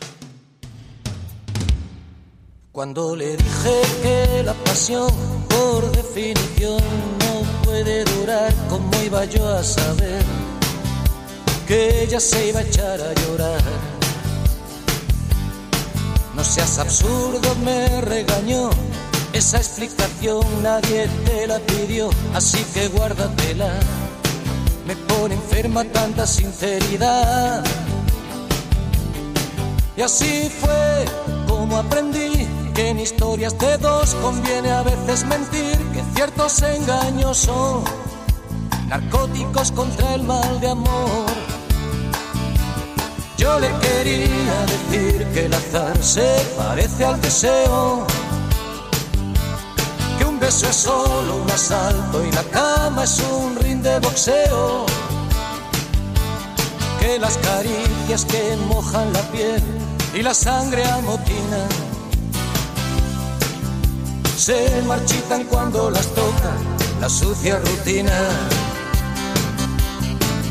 Cuando 2.77 3.15
le 3.15 3.35
dije 3.35 3.81
que 4.03 4.43
la 4.43 4.53
pasión 4.53 5.09
por 5.49 5.91
definición 5.91 6.79
no 7.19 7.63
puede 7.63 8.03
durar, 8.03 8.53
¿cómo 8.69 8.91
iba 9.03 9.25
yo 9.25 9.47
a 9.49 9.63
saber 9.63 10.23
que 11.67 12.03
ella 12.03 12.19
se 12.19 12.49
iba 12.49 12.59
a 12.59 12.61
echar 12.61 13.01
a 13.01 13.13
llorar? 13.15 13.96
No 16.37 16.43
seas 16.43 16.77
absurdo, 16.77 17.55
me 17.65 17.99
regañó. 18.01 18.69
Esa 19.33 19.57
explicación 19.57 20.45
nadie 20.61 21.09
te 21.25 21.47
la 21.47 21.57
pidió, 21.57 22.11
así 22.35 22.63
que 22.75 22.89
guárdatela. 22.89 23.71
Me 24.85 24.95
pone 24.95 25.33
enferma 25.33 25.83
tanta 25.85 26.27
sinceridad. 26.27 27.63
Y 29.97 30.01
así 30.03 30.51
fue 30.61 31.05
como 31.47 31.77
aprendí 31.77 32.47
que 32.75 32.89
en 32.89 32.99
historias 32.99 33.57
de 33.57 33.75
dos 33.79 34.13
conviene 34.21 34.69
a 34.71 34.83
veces 34.83 35.25
mentir, 35.25 35.75
que 35.91 36.03
ciertos 36.13 36.61
engaños 36.61 37.37
son 37.37 37.83
narcóticos 38.89 39.71
contra 39.71 40.13
el 40.13 40.21
mal 40.21 40.59
de 40.61 40.69
amor. 40.69 41.56
Yo 43.37 43.59
le 43.59 43.69
quería 43.79 44.65
decir 44.65 45.27
que 45.33 45.45
el 45.45 45.53
azar 45.53 45.95
se 46.01 46.27
parece 46.57 47.05
al 47.05 47.21
deseo, 47.21 48.05
que 50.17 50.25
un 50.25 50.39
beso 50.39 50.67
es 50.67 50.75
solo 50.75 51.37
un 51.43 51.51
asalto 51.51 52.25
y 52.25 52.31
la 52.31 52.43
cama 52.45 53.03
es 53.03 53.19
un 53.31 53.55
ring 53.57 53.81
de 53.81 53.99
boxeo, 53.99 54.85
que 56.99 57.19
las 57.19 57.37
caricias 57.37 58.25
que 58.25 58.57
mojan 58.67 59.13
la 59.13 59.21
piel 59.31 59.63
y 60.15 60.21
la 60.23 60.33
sangre 60.33 60.83
amotinan 60.83 61.69
se 64.37 64.81
marchitan 64.83 65.43
cuando 65.45 65.89
las 65.89 66.07
toca 66.13 66.53
la 67.01 67.09
sucia 67.09 67.59
rutina. 67.59 68.76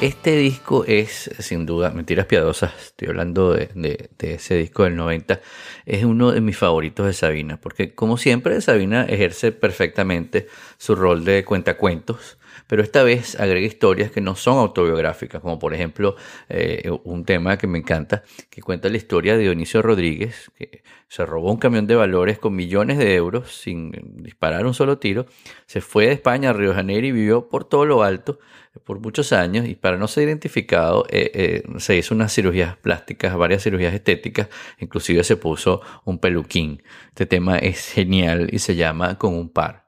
Este 0.00 0.36
disco 0.36 0.84
es, 0.86 1.28
sin 1.40 1.66
duda, 1.66 1.90
mentiras 1.90 2.26
piadosas, 2.26 2.72
estoy 2.80 3.08
hablando 3.08 3.52
de, 3.52 4.08
ese 4.20 4.54
disco 4.54 4.84
del 4.84 4.94
90, 4.94 5.40
es 5.86 6.04
uno 6.04 6.30
de 6.30 6.40
mis 6.40 6.56
favoritos 6.56 7.04
de 7.04 7.12
Sabina, 7.12 7.56
porque 7.60 7.96
como 7.96 8.16
siempre 8.16 8.60
Sabina 8.60 9.04
ejerce 9.06 9.50
perfectamente 9.50 10.46
su 10.76 10.94
rol 10.94 11.24
de 11.24 11.44
cuentacuentos, 11.44 12.38
pero 12.66 12.82
esta 12.82 13.02
vez 13.02 13.38
agrega 13.38 13.66
historias 13.66 14.10
que 14.10 14.20
no 14.20 14.36
son 14.36 14.58
autobiográficas, 14.58 15.40
como 15.40 15.58
por 15.58 15.74
ejemplo 15.74 16.16
eh, 16.48 16.90
un 17.04 17.24
tema 17.24 17.58
que 17.58 17.66
me 17.66 17.78
encanta, 17.78 18.22
que 18.50 18.62
cuenta 18.62 18.88
la 18.88 18.96
historia 18.96 19.36
de 19.36 19.44
Dionisio 19.44 19.82
Rodríguez, 19.82 20.50
que 20.56 20.82
se 21.08 21.24
robó 21.24 21.50
un 21.50 21.58
camión 21.58 21.86
de 21.86 21.94
valores 21.94 22.38
con 22.38 22.54
millones 22.54 22.98
de 22.98 23.14
euros 23.14 23.52
sin 23.52 23.92
disparar 24.22 24.66
un 24.66 24.74
solo 24.74 24.98
tiro, 24.98 25.26
se 25.66 25.80
fue 25.80 26.06
de 26.06 26.12
España 26.12 26.50
a 26.50 26.52
Río 26.52 26.74
Janeiro 26.74 27.06
y 27.06 27.12
vivió 27.12 27.48
por 27.48 27.64
todo 27.64 27.86
lo 27.86 28.02
alto 28.02 28.38
por 28.84 29.00
muchos 29.00 29.32
años 29.32 29.66
y 29.66 29.74
para 29.74 29.96
no 29.96 30.08
ser 30.08 30.24
identificado 30.24 31.06
eh, 31.10 31.30
eh, 31.34 31.62
se 31.78 31.96
hizo 31.96 32.14
unas 32.14 32.32
cirugías 32.32 32.76
plásticas, 32.76 33.36
varias 33.36 33.62
cirugías 33.62 33.94
estéticas, 33.94 34.48
inclusive 34.78 35.24
se 35.24 35.36
puso 35.36 35.80
un 36.04 36.18
peluquín. 36.18 36.82
Este 37.08 37.26
tema 37.26 37.58
es 37.58 37.90
genial 37.90 38.48
y 38.52 38.58
se 38.58 38.76
llama 38.76 39.18
Con 39.18 39.34
un 39.34 39.50
par. 39.50 39.87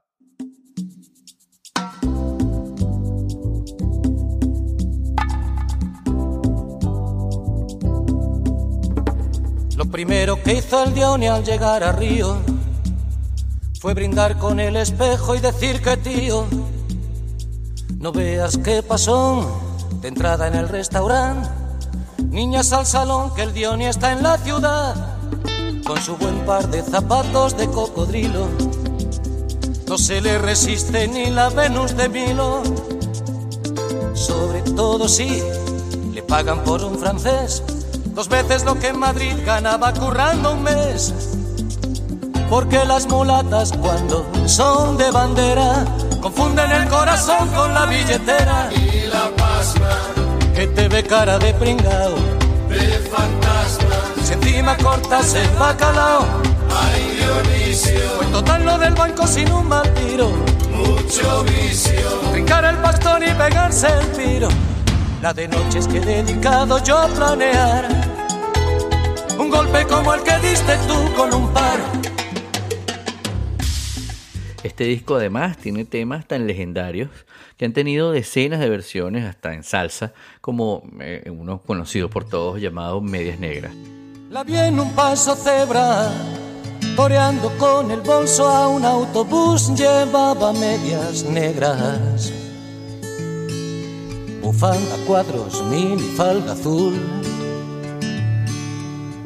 Primero 9.91 10.43
que 10.43 10.55
hizo 10.55 10.85
el 10.85 10.95
Dione 10.95 11.29
al 11.29 11.45
llegar 11.45 11.83
a 11.83 11.93
Río 11.93 12.37
fue 13.81 13.95
brindar 13.95 14.39
con 14.39 14.61
el 14.61 14.77
espejo 14.77 15.35
y 15.35 15.41
decir 15.41 15.81
que 15.83 15.97
tío, 15.97 16.47
no 17.99 18.13
veas 18.13 18.59
qué 18.59 18.83
pasó 18.83 19.61
de 20.01 20.09
entrada 20.09 20.49
en 20.49 20.55
el 20.55 20.69
restaurante. 20.69 21.49
Niñas 22.29 22.73
al 22.73 22.87
salón 22.87 23.35
que 23.35 23.43
el 23.43 23.53
Dione 23.53 23.89
está 23.89 24.13
en 24.13 24.23
la 24.23 24.37
ciudad 24.39 24.95
con 25.85 26.01
su 26.01 26.17
buen 26.17 26.45
par 26.45 26.69
de 26.69 26.83
zapatos 26.83 27.57
de 27.57 27.67
cocodrilo. 27.69 28.49
No 29.89 29.99
se 29.99 30.21
le 30.21 30.39
resiste 30.39 31.09
ni 31.09 31.31
la 31.31 31.49
Venus 31.49 31.97
de 31.97 32.09
Milo. 32.09 32.63
Sobre 34.15 34.63
todo 34.63 35.09
si 35.09 35.43
le 36.13 36.23
pagan 36.23 36.63
por 36.63 36.85
un 36.85 36.99
francés 36.99 37.63
dos 38.21 38.29
veces 38.29 38.65
lo 38.65 38.79
que 38.79 38.89
en 38.89 38.99
Madrid 38.99 39.33
ganaba 39.47 39.95
currando 39.95 40.53
un 40.53 40.63
mes. 40.63 41.15
Porque 42.51 42.85
las 42.85 43.07
mulatas 43.07 43.73
cuando 43.73 44.31
son 44.45 44.99
de 44.99 45.11
bandera 45.11 45.87
confunden 46.21 46.71
el 46.71 46.87
corazón 46.89 47.49
con 47.57 47.73
la 47.73 47.87
billetera. 47.87 48.69
Y 48.75 49.07
la 49.07 49.35
pasma 49.39 49.97
que 50.55 50.67
te 50.67 50.89
ve 50.89 51.03
cara 51.03 51.39
de 51.39 51.55
pringao, 51.55 52.17
de 52.69 53.09
fantasma. 53.09 53.97
Si 54.23 54.35
encima 54.35 54.77
cortas 54.77 55.33
el 55.33 55.49
bacalao, 55.59 56.27
hay 56.79 57.17
Dionisio. 57.17 58.17
Pues 58.19 58.33
total 58.33 58.67
lo 58.67 58.77
del 58.77 58.95
banco 58.97 59.27
sin 59.27 59.51
un 59.51 59.67
mal 59.67 59.95
tiro. 59.95 60.29
Mucho 60.71 61.43
vicio. 61.45 62.07
Trincar 62.33 62.67
el 62.67 62.77
bastón 62.77 63.23
y 63.23 63.31
pegarse 63.33 63.87
el 63.87 64.13
tiro. 64.13 64.49
La 65.23 65.33
de 65.33 65.49
noches 65.49 65.87
que 65.87 65.99
he 65.99 66.01
dedicado 66.01 66.83
yo 66.85 66.99
a 66.99 67.07
planear. 67.07 68.10
Un 69.41 69.49
golpe 69.49 69.87
como 69.87 70.13
el 70.13 70.23
que 70.23 70.39
diste 70.47 70.77
tú 70.87 71.15
con 71.17 71.33
un 71.33 71.51
par. 71.55 71.81
Este 74.63 74.85
disco 74.85 75.15
además 75.15 75.57
tiene 75.57 75.87
temas 75.87 76.27
tan 76.27 76.47
legendarios 76.47 77.09
que 77.57 77.65
han 77.65 77.73
tenido 77.73 78.13
decenas 78.13 78.61
de 78.61 78.69
versiones 78.69 79.25
hasta 79.25 79.55
en 79.55 79.65
salsa, 79.65 80.13
como 80.43 80.83
eh, 81.01 81.31
uno 81.35 81.63
conocido 81.63 82.11
por 82.11 82.29
todos 82.29 82.61
llamado 82.61 83.01
Medias 83.01 83.41
Negras. 83.41 83.73
La 84.29 84.45
vi 84.45 84.59
en 84.59 84.79
un 84.79 84.93
paso 84.93 85.35
cebra, 85.35 86.13
toreando 86.95 87.51
con 87.57 87.91
el 87.91 88.03
bolso 88.03 88.47
a 88.47 88.69
un 88.69 88.85
autobús, 88.85 89.75
llevaba 89.75 90.53
medias 90.53 91.25
negras 91.25 92.31
bufanda 94.51 94.97
cuadros, 95.07 95.63
mini 95.71 96.03
falda 96.17 96.53
azul. 96.53 96.95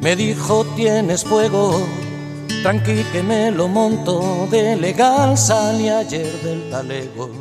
Me 0.05 0.15
dijo, 0.15 0.63
tienes 0.75 1.23
fuego, 1.23 1.83
tranqui 2.61 3.01
que 3.11 3.23
me 3.23 3.49
lo 3.49 3.67
monto, 3.67 4.47
de 4.51 4.75
legal 4.75 5.35
salí 5.35 5.89
ayer 5.89 6.31
del 6.43 6.69
talego. 6.69 7.31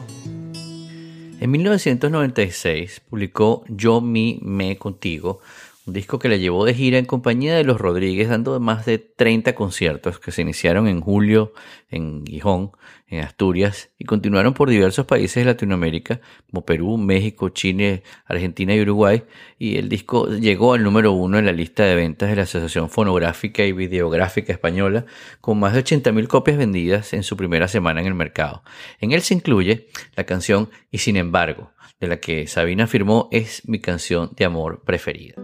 En 1.40 1.50
1996 1.50 3.02
publicó 3.10 3.64
Yo, 3.68 4.00
Mi, 4.00 4.38
Me 4.40 4.78
Contigo, 4.78 5.40
un 5.84 5.92
disco 5.92 6.18
que 6.18 6.30
le 6.30 6.38
llevó 6.38 6.64
de 6.64 6.72
gira 6.72 6.96
en 6.96 7.04
compañía 7.04 7.54
de 7.54 7.64
los 7.64 7.78
Rodríguez, 7.78 8.30
dando 8.30 8.58
más 8.60 8.86
de 8.86 8.96
30 8.96 9.54
conciertos 9.54 10.18
que 10.18 10.32
se 10.32 10.40
iniciaron 10.40 10.88
en 10.88 11.02
julio 11.02 11.52
en 11.90 12.24
Gijón, 12.24 12.72
en 13.14 13.24
Asturias, 13.24 13.90
y 13.98 14.04
continuaron 14.04 14.54
por 14.54 14.68
diversos 14.68 15.06
países 15.06 15.36
de 15.36 15.44
Latinoamérica, 15.44 16.20
como 16.50 16.64
Perú, 16.64 16.96
México, 16.96 17.48
Chile, 17.48 18.02
Argentina 18.26 18.74
y 18.74 18.82
Uruguay, 18.82 19.24
y 19.58 19.76
el 19.76 19.88
disco 19.88 20.28
llegó 20.28 20.74
al 20.74 20.82
número 20.82 21.12
uno 21.12 21.38
en 21.38 21.46
la 21.46 21.52
lista 21.52 21.84
de 21.84 21.94
ventas 21.94 22.28
de 22.28 22.36
la 22.36 22.42
Asociación 22.42 22.90
Fonográfica 22.90 23.64
y 23.64 23.72
Videográfica 23.72 24.52
Española, 24.52 25.06
con 25.40 25.58
más 25.58 25.74
de 25.74 25.84
80.000 25.84 26.26
copias 26.26 26.56
vendidas 26.56 27.12
en 27.12 27.22
su 27.22 27.36
primera 27.36 27.68
semana 27.68 28.00
en 28.00 28.06
el 28.06 28.14
mercado. 28.14 28.62
En 29.00 29.12
él 29.12 29.22
se 29.22 29.34
incluye 29.34 29.88
la 30.16 30.24
canción 30.24 30.70
Y 30.90 30.98
sin 30.98 31.16
embargo, 31.16 31.72
de 32.00 32.08
la 32.08 32.18
que 32.18 32.46
Sabina 32.46 32.84
afirmó 32.84 33.28
es 33.32 33.66
mi 33.68 33.80
canción 33.80 34.30
de 34.36 34.44
amor 34.44 34.82
preferida. 34.84 35.43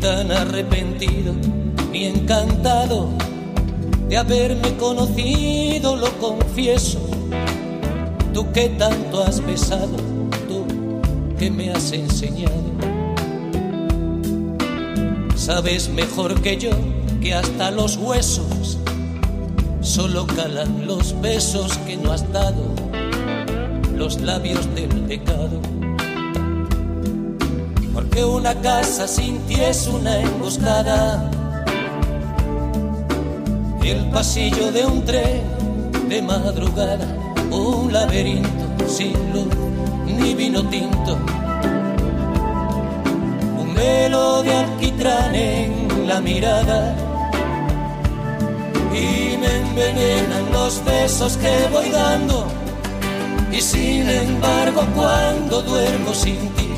tan 0.00 0.30
arrepentido, 0.30 1.34
ni 1.92 2.06
encantado 2.06 3.08
de 4.08 4.16
haberme 4.16 4.76
conocido, 4.76 5.96
lo 5.96 6.10
confieso. 6.18 7.00
Tú 8.32 8.50
que 8.52 8.68
tanto 8.70 9.22
has 9.22 9.44
besado, 9.44 9.96
tú 10.48 10.64
que 11.38 11.50
me 11.50 11.70
has 11.70 11.92
enseñado. 11.92 12.68
Sabes 15.34 15.88
mejor 15.88 16.40
que 16.42 16.56
yo 16.56 16.70
que 17.20 17.34
hasta 17.34 17.70
los 17.70 17.96
huesos 17.96 18.78
solo 19.80 20.26
calan 20.26 20.86
los 20.86 21.20
besos 21.20 21.76
que 21.78 21.96
no 21.96 22.12
has 22.12 22.30
dado, 22.32 22.62
los 23.96 24.20
labios 24.20 24.72
del 24.74 24.88
pecado 25.02 25.60
porque 28.18 28.24
una 28.24 28.54
casa 28.54 29.06
sin 29.06 29.38
ti 29.46 29.54
es 29.60 29.86
una 29.86 30.18
emboscada. 30.18 31.30
El 33.82 34.10
pasillo 34.10 34.72
de 34.72 34.84
un 34.84 35.04
tren 35.04 35.42
de 36.08 36.22
madrugada, 36.22 37.06
un 37.50 37.92
laberinto 37.92 38.88
sin 38.88 39.14
luz 39.32 39.54
ni 40.06 40.34
vino 40.34 40.62
tinto. 40.68 41.16
Un 43.58 43.74
velo 43.74 44.42
de 44.42 44.54
alquitrán 44.54 45.34
en 45.34 46.08
la 46.08 46.20
mirada 46.20 46.96
y 48.92 49.36
me 49.36 49.56
envenenan 49.56 50.52
los 50.52 50.84
besos 50.84 51.36
que 51.36 51.68
voy 51.72 51.90
dando. 51.90 52.46
Y 53.52 53.60
sin 53.60 54.08
embargo, 54.08 54.86
cuando 54.94 55.62
duermo 55.62 56.12
sin 56.12 56.48
ti, 56.54 56.77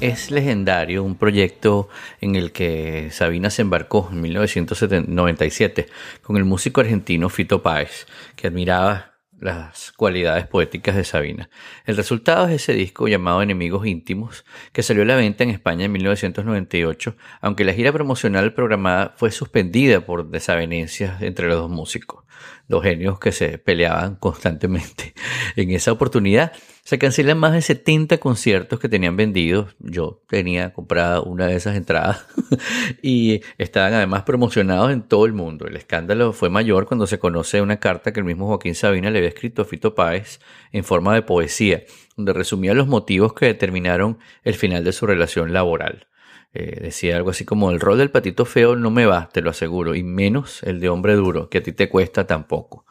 es 0.00 0.30
legendario 0.30 1.02
un 1.02 1.16
proyecto 1.16 1.88
en 2.20 2.36
el 2.36 2.52
que 2.52 3.08
Sabina 3.10 3.50
se 3.50 3.62
embarcó 3.62 4.08
en 4.12 4.20
1997 4.20 5.86
con 6.22 6.36
el 6.36 6.44
músico 6.44 6.80
argentino 6.80 7.28
Fito 7.28 7.62
Páez, 7.62 8.06
que 8.36 8.46
admiraba 8.46 9.14
las 9.40 9.92
cualidades 9.92 10.46
poéticas 10.46 10.96
de 10.96 11.04
Sabina. 11.04 11.48
El 11.84 11.96
resultado 11.96 12.46
es 12.46 12.62
ese 12.62 12.72
disco 12.72 13.06
llamado 13.08 13.42
Enemigos 13.42 13.86
Íntimos, 13.86 14.44
que 14.72 14.82
salió 14.82 15.02
a 15.02 15.06
la 15.06 15.16
venta 15.16 15.44
en 15.44 15.50
España 15.50 15.84
en 15.84 15.92
1998, 15.92 17.16
aunque 17.40 17.64
la 17.64 17.72
gira 17.72 17.92
promocional 17.92 18.52
programada 18.52 19.14
fue 19.16 19.30
suspendida 19.30 20.00
por 20.00 20.28
desavenencias 20.30 21.22
entre 21.22 21.46
los 21.48 21.56
dos 21.56 21.70
músicos, 21.70 22.24
dos 22.66 22.82
genios 22.82 23.18
que 23.20 23.32
se 23.32 23.58
peleaban 23.58 24.16
constantemente. 24.16 25.14
En 25.56 25.70
esa 25.70 25.92
oportunidad, 25.92 26.52
se 26.88 26.98
cancelan 26.98 27.36
más 27.36 27.52
de 27.52 27.60
70 27.60 28.16
conciertos 28.16 28.80
que 28.80 28.88
tenían 28.88 29.14
vendidos. 29.14 29.76
Yo 29.78 30.22
tenía 30.26 30.72
comprada 30.72 31.20
una 31.20 31.46
de 31.46 31.54
esas 31.54 31.76
entradas 31.76 32.26
y 33.02 33.42
estaban 33.58 33.92
además 33.92 34.22
promocionados 34.22 34.90
en 34.90 35.02
todo 35.02 35.26
el 35.26 35.34
mundo. 35.34 35.66
El 35.66 35.76
escándalo 35.76 36.32
fue 36.32 36.48
mayor 36.48 36.86
cuando 36.86 37.06
se 37.06 37.18
conoce 37.18 37.60
una 37.60 37.78
carta 37.78 38.14
que 38.14 38.20
el 38.20 38.24
mismo 38.24 38.46
Joaquín 38.46 38.74
Sabina 38.74 39.10
le 39.10 39.18
había 39.18 39.28
escrito 39.28 39.60
a 39.60 39.64
Fito 39.66 39.94
Páez 39.94 40.40
en 40.72 40.82
forma 40.82 41.12
de 41.14 41.20
poesía, 41.20 41.82
donde 42.16 42.32
resumía 42.32 42.72
los 42.72 42.88
motivos 42.88 43.34
que 43.34 43.44
determinaron 43.44 44.18
el 44.42 44.54
final 44.54 44.82
de 44.82 44.92
su 44.94 45.06
relación 45.06 45.52
laboral. 45.52 46.06
Eh, 46.54 46.80
decía 46.80 47.18
algo 47.18 47.28
así 47.28 47.44
como 47.44 47.70
el 47.70 47.80
rol 47.80 47.98
del 47.98 48.10
patito 48.10 48.46
feo 48.46 48.76
no 48.76 48.90
me 48.90 49.04
va, 49.04 49.28
te 49.30 49.42
lo 49.42 49.50
aseguro, 49.50 49.94
y 49.94 50.02
menos 50.02 50.62
el 50.62 50.80
de 50.80 50.88
hombre 50.88 51.16
duro, 51.16 51.50
que 51.50 51.58
a 51.58 51.62
ti 51.62 51.72
te 51.72 51.90
cuesta 51.90 52.26
tampoco. 52.26 52.86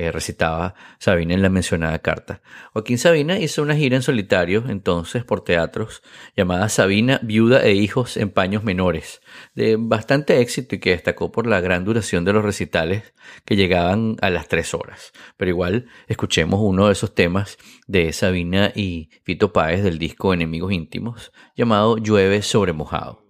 Eh, 0.00 0.12
recitaba 0.12 0.74
Sabina 0.98 1.34
en 1.34 1.42
la 1.42 1.50
mencionada 1.50 1.98
carta. 1.98 2.40
Joaquín 2.72 2.96
Sabina 2.96 3.38
hizo 3.38 3.60
una 3.60 3.76
gira 3.76 3.96
en 3.96 4.02
solitario 4.02 4.64
entonces 4.66 5.24
por 5.24 5.44
teatros 5.44 6.02
llamada 6.34 6.70
Sabina, 6.70 7.20
Viuda 7.22 7.62
e 7.66 7.74
Hijos 7.74 8.16
en 8.16 8.30
Paños 8.30 8.64
Menores, 8.64 9.20
de 9.54 9.76
bastante 9.78 10.40
éxito 10.40 10.74
y 10.74 10.78
que 10.78 10.92
destacó 10.92 11.30
por 11.30 11.46
la 11.46 11.60
gran 11.60 11.84
duración 11.84 12.24
de 12.24 12.32
los 12.32 12.42
recitales 12.42 13.12
que 13.44 13.56
llegaban 13.56 14.16
a 14.22 14.30
las 14.30 14.48
tres 14.48 14.72
horas. 14.72 15.12
Pero 15.36 15.50
igual 15.50 15.88
escuchemos 16.06 16.60
uno 16.62 16.86
de 16.86 16.92
esos 16.92 17.14
temas 17.14 17.58
de 17.86 18.10
Sabina 18.14 18.72
y 18.74 19.10
Fito 19.24 19.52
Páez 19.52 19.82
del 19.82 19.98
disco 19.98 20.32
Enemigos 20.32 20.72
Íntimos 20.72 21.30
llamado 21.54 21.98
Llueve 21.98 22.40
sobre 22.40 22.72
mojado. 22.72 23.29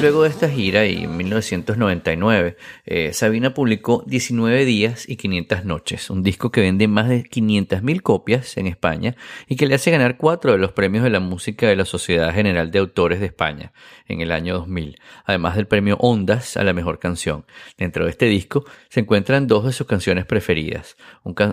Luego 0.00 0.22
de 0.22 0.28
esta 0.28 0.48
gira 0.48 0.86
y 0.86 1.02
en 1.02 1.16
1999, 1.16 2.56
eh, 2.86 3.12
Sabina 3.12 3.52
publicó 3.52 4.04
19 4.06 4.64
días 4.64 5.08
y 5.08 5.16
500 5.16 5.64
noches, 5.64 6.08
un 6.08 6.22
disco 6.22 6.52
que 6.52 6.60
vende 6.60 6.86
más 6.86 7.08
de 7.08 7.24
500.000 7.24 8.02
copias 8.02 8.56
en 8.58 8.68
España 8.68 9.16
y 9.48 9.56
que 9.56 9.66
le 9.66 9.74
hace 9.74 9.90
ganar 9.90 10.16
cuatro 10.16 10.52
de 10.52 10.58
los 10.58 10.70
premios 10.70 11.02
de 11.02 11.10
la 11.10 11.18
música 11.18 11.66
de 11.66 11.74
la 11.74 11.84
Sociedad 11.84 12.32
General 12.32 12.70
de 12.70 12.78
Autores 12.78 13.18
de 13.18 13.26
España 13.26 13.72
en 14.06 14.20
el 14.20 14.30
año 14.30 14.54
2000, 14.54 15.00
además 15.24 15.56
del 15.56 15.66
premio 15.66 15.96
Ondas 15.98 16.56
a 16.56 16.62
la 16.62 16.72
mejor 16.72 17.00
canción. 17.00 17.44
Dentro 17.76 18.04
de 18.04 18.12
este 18.12 18.26
disco 18.26 18.64
se 18.88 19.00
encuentran 19.00 19.48
dos 19.48 19.64
de 19.64 19.72
sus 19.72 19.88
canciones 19.88 20.26
preferidas, 20.26 20.96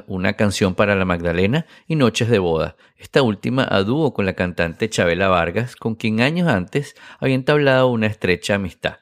una 0.06 0.34
canción 0.34 0.76
para 0.76 0.96
la 0.96 1.06
Magdalena 1.06 1.66
y 1.88 1.96
Noches 1.96 2.30
de 2.30 2.38
Boda, 2.38 2.76
esta 2.98 3.22
última 3.22 3.68
a 3.70 3.84
dúo 3.84 4.14
con 4.14 4.26
la 4.26 4.34
cantante 4.34 4.90
Chabela 4.90 5.28
Vargas, 5.28 5.76
con 5.76 5.96
quien 5.96 6.22
años 6.22 6.48
antes 6.48 6.96
había 7.20 7.36
entablado 7.36 7.88
una 7.88 8.08
amistad. 8.56 8.98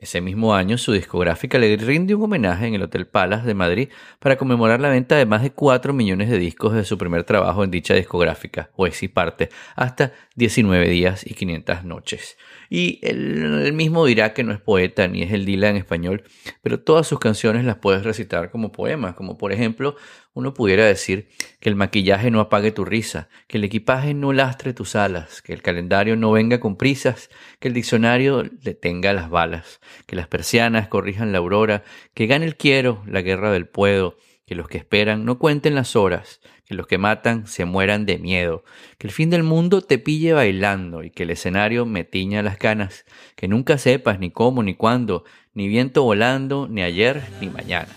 Ese 0.00 0.20
mismo 0.20 0.54
año, 0.54 0.78
su 0.78 0.92
discográfica 0.92 1.58
le 1.58 1.76
rinde 1.76 2.14
un 2.14 2.22
homenaje 2.22 2.68
en 2.68 2.74
el 2.74 2.82
Hotel 2.82 3.08
Palace 3.08 3.44
de 3.44 3.54
Madrid 3.54 3.88
para 4.20 4.36
conmemorar 4.36 4.80
la 4.80 4.90
venta 4.90 5.16
de 5.16 5.26
más 5.26 5.42
de 5.42 5.50
4 5.50 5.92
millones 5.92 6.30
de 6.30 6.38
discos 6.38 6.72
de 6.72 6.84
su 6.84 6.96
primer 6.96 7.24
trabajo 7.24 7.64
en 7.64 7.72
dicha 7.72 7.94
discográfica, 7.94 8.70
o 8.76 8.86
y 8.86 9.08
parte, 9.08 9.48
hasta 9.74 10.12
19 10.36 10.88
días 10.88 11.26
y 11.26 11.34
500 11.34 11.82
noches. 11.82 12.38
Y 12.70 12.98
él, 13.02 13.72
mismo 13.72 14.04
dirá 14.04 14.34
que 14.34 14.44
no 14.44 14.52
es 14.52 14.60
poeta 14.60 15.08
ni 15.08 15.22
es 15.22 15.32
el 15.32 15.44
Dylan 15.44 15.70
en 15.70 15.76
español, 15.76 16.24
pero 16.62 16.80
todas 16.80 17.06
sus 17.06 17.18
canciones 17.18 17.64
las 17.64 17.76
puedes 17.76 18.04
recitar 18.04 18.50
como 18.50 18.72
poemas, 18.72 19.14
como 19.14 19.38
por 19.38 19.52
ejemplo, 19.52 19.96
uno 20.34 20.54
pudiera 20.54 20.84
decir 20.84 21.28
que 21.60 21.68
el 21.68 21.76
maquillaje 21.76 22.30
no 22.30 22.40
apague 22.40 22.70
tu 22.70 22.84
risa, 22.84 23.28
que 23.46 23.58
el 23.58 23.64
equipaje 23.64 24.14
no 24.14 24.32
lastre 24.32 24.74
tus 24.74 24.96
alas, 24.96 25.42
que 25.42 25.52
el 25.52 25.62
calendario 25.62 26.16
no 26.16 26.30
venga 26.30 26.60
con 26.60 26.76
prisas, 26.76 27.30
que 27.58 27.68
el 27.68 27.74
diccionario 27.74 28.42
detenga 28.42 29.12
las 29.12 29.30
balas, 29.30 29.80
que 30.06 30.16
las 30.16 30.28
persianas 30.28 30.88
corrijan 30.88 31.32
la 31.32 31.38
aurora, 31.38 31.84
que 32.14 32.26
gane 32.26 32.44
el 32.44 32.56
quiero, 32.56 33.02
la 33.06 33.22
guerra 33.22 33.50
del 33.50 33.66
puedo, 33.66 34.18
que 34.48 34.54
los 34.54 34.66
que 34.66 34.78
esperan 34.78 35.26
no 35.26 35.38
cuenten 35.38 35.74
las 35.74 35.94
horas, 35.94 36.40
que 36.64 36.74
los 36.74 36.86
que 36.86 36.96
matan 36.96 37.46
se 37.46 37.66
mueran 37.66 38.06
de 38.06 38.16
miedo, 38.16 38.64
que 38.96 39.06
el 39.06 39.12
fin 39.12 39.28
del 39.28 39.42
mundo 39.42 39.82
te 39.82 39.98
pille 39.98 40.32
bailando 40.32 41.02
y 41.02 41.10
que 41.10 41.24
el 41.24 41.30
escenario 41.30 41.84
me 41.84 42.04
tiña 42.04 42.42
las 42.42 42.56
canas, 42.56 43.04
que 43.36 43.46
nunca 43.46 43.76
sepas 43.76 44.18
ni 44.18 44.30
cómo 44.30 44.62
ni 44.62 44.74
cuándo, 44.74 45.24
ni 45.52 45.68
viento 45.68 46.02
volando, 46.02 46.66
ni 46.66 46.80
ayer 46.80 47.22
ni 47.42 47.50
mañana. 47.50 47.90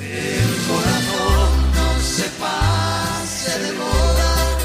El 0.00 0.68
corazón 0.68 1.72
no 1.74 2.00
se 2.00 2.28
pase 2.38 3.58
de 3.58 3.72
moda, 3.72 4.58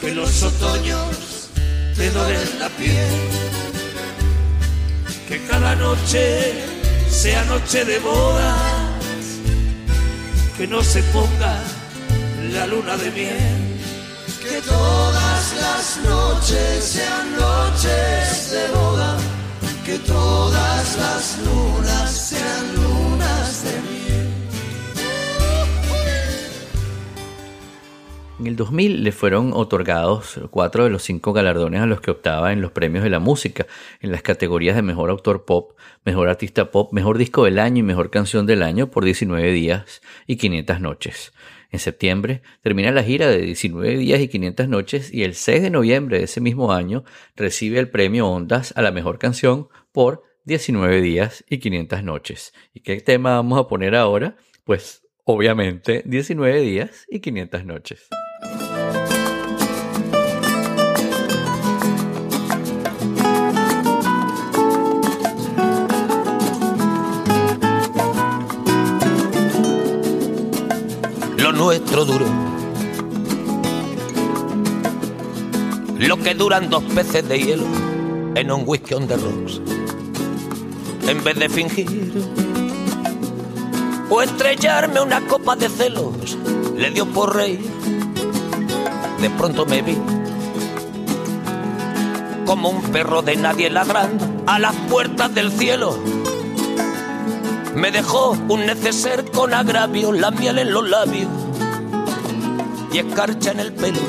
que 0.00 0.14
los 0.14 0.42
otoños 0.42 1.50
te 1.94 2.10
dolen 2.10 2.58
la 2.58 2.70
piel, 2.70 3.10
que 5.28 5.38
cada 5.46 5.76
noche 5.76 6.54
sea 7.10 7.44
noche 7.44 7.84
de 7.84 7.98
boda 7.98 8.89
que 10.60 10.66
no 10.66 10.82
se 10.82 11.02
ponga 11.04 11.56
la 12.52 12.66
luna 12.66 12.94
de 12.98 13.10
miel. 13.12 13.80
Que 14.42 14.60
todas 14.60 15.54
las 15.56 16.00
noches 16.04 16.84
sean 16.84 17.32
noches 17.32 18.50
de 18.52 18.68
boda, 18.74 19.16
que 19.86 19.98
todas 20.00 20.96
las 20.98 21.38
lunas 21.46 22.10
sean 22.10 22.74
lunas 22.74 23.09
En 28.40 28.46
el 28.46 28.56
2000 28.56 29.04
le 29.04 29.12
fueron 29.12 29.52
otorgados 29.52 30.40
cuatro 30.50 30.84
de 30.84 30.88
los 30.88 31.02
cinco 31.02 31.34
galardones 31.34 31.82
a 31.82 31.86
los 31.86 32.00
que 32.00 32.10
optaba 32.10 32.54
en 32.54 32.62
los 32.62 32.72
premios 32.72 33.04
de 33.04 33.10
la 33.10 33.18
música, 33.18 33.66
en 34.00 34.10
las 34.10 34.22
categorías 34.22 34.74
de 34.74 34.80
Mejor 34.80 35.10
Autor 35.10 35.44
Pop, 35.44 35.76
Mejor 36.06 36.30
Artista 36.30 36.70
Pop, 36.70 36.90
Mejor 36.94 37.18
Disco 37.18 37.44
del 37.44 37.58
Año 37.58 37.80
y 37.80 37.82
Mejor 37.82 38.08
Canción 38.08 38.46
del 38.46 38.62
Año 38.62 38.90
por 38.90 39.04
19 39.04 39.52
días 39.52 40.00
y 40.26 40.36
500 40.36 40.80
noches. 40.80 41.34
En 41.70 41.80
septiembre 41.80 42.40
termina 42.62 42.90
la 42.92 43.02
gira 43.02 43.28
de 43.28 43.42
19 43.42 43.98
días 43.98 44.20
y 44.20 44.28
500 44.28 44.68
noches 44.68 45.12
y 45.12 45.24
el 45.24 45.34
6 45.34 45.60
de 45.60 45.68
noviembre 45.68 46.16
de 46.16 46.24
ese 46.24 46.40
mismo 46.40 46.72
año 46.72 47.04
recibe 47.36 47.78
el 47.78 47.90
premio 47.90 48.26
Ondas 48.26 48.72
a 48.74 48.80
la 48.80 48.90
Mejor 48.90 49.18
Canción 49.18 49.68
por 49.92 50.22
19 50.44 51.02
días 51.02 51.44
y 51.46 51.58
500 51.58 52.04
noches. 52.04 52.54
¿Y 52.72 52.80
qué 52.80 52.98
tema 53.02 53.34
vamos 53.34 53.60
a 53.60 53.68
poner 53.68 53.94
ahora? 53.94 54.36
Pues 54.64 55.02
obviamente 55.24 56.02
19 56.06 56.62
días 56.62 57.04
y 57.10 57.20
500 57.20 57.66
noches. 57.66 58.08
Lo 71.36 71.52
nuestro 71.52 72.06
duro. 72.06 72.24
Lo 75.98 76.16
que 76.16 76.34
duran 76.34 76.70
dos 76.70 76.82
peces 76.94 77.28
de 77.28 77.38
hielo 77.38 77.64
en 78.34 78.50
un 78.50 78.62
whisky 78.66 78.94
on 78.94 79.06
the 79.06 79.16
rocks. 79.16 79.60
En 81.06 81.22
vez 81.22 81.38
de 81.38 81.48
fingir 81.50 82.12
o 84.08 84.22
estrellarme 84.22 85.00
una 85.00 85.20
copa 85.26 85.56
de 85.56 85.68
celos, 85.68 86.38
le 86.76 86.90
dio 86.90 87.04
por 87.06 87.36
reír. 87.36 87.99
De 89.20 89.28
pronto 89.30 89.66
me 89.66 89.82
vi 89.82 89.98
como 92.46 92.70
un 92.70 92.82
perro 92.82 93.22
de 93.22 93.36
nadie 93.36 93.70
ladrando 93.70 94.26
a 94.46 94.58
las 94.58 94.74
puertas 94.90 95.32
del 95.34 95.52
cielo. 95.52 95.96
Me 97.76 97.92
dejó 97.92 98.30
un 98.48 98.66
neceser 98.66 99.30
con 99.30 99.54
agravio, 99.54 100.10
la 100.10 100.32
miel 100.32 100.58
en 100.58 100.72
los 100.72 100.88
labios 100.88 101.28
y 102.92 102.98
escarcha 102.98 103.52
en 103.52 103.60
el 103.60 103.72
pelo. 103.72 104.00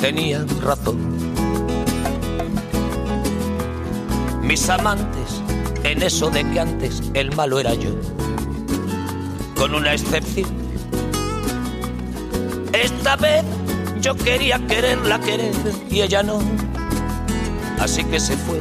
Tenía 0.00 0.46
razón. 0.62 0.96
Mis 4.42 4.70
amantes 4.70 5.42
en 5.84 6.02
eso 6.02 6.30
de 6.30 6.48
que 6.50 6.60
antes 6.60 7.02
el 7.12 7.34
malo 7.36 7.58
era 7.60 7.74
yo, 7.74 7.90
con 9.54 9.74
una 9.74 9.92
excepción. 9.92 10.67
Esta 12.82 13.16
vez 13.16 13.44
yo 14.00 14.14
quería 14.14 14.64
quererla 14.66 15.18
querer 15.18 15.52
y 15.90 16.00
ella 16.02 16.22
no, 16.22 16.38
así 17.80 18.04
que 18.04 18.20
se 18.20 18.36
fue. 18.36 18.60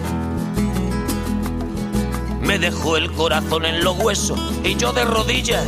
Me 2.42 2.58
dejó 2.58 2.98
el 2.98 3.12
corazón 3.12 3.66
en 3.66 3.84
los 3.84 3.96
huesos 4.00 4.40
y 4.64 4.76
yo 4.76 4.92
de 4.92 5.06
rodillas. 5.06 5.64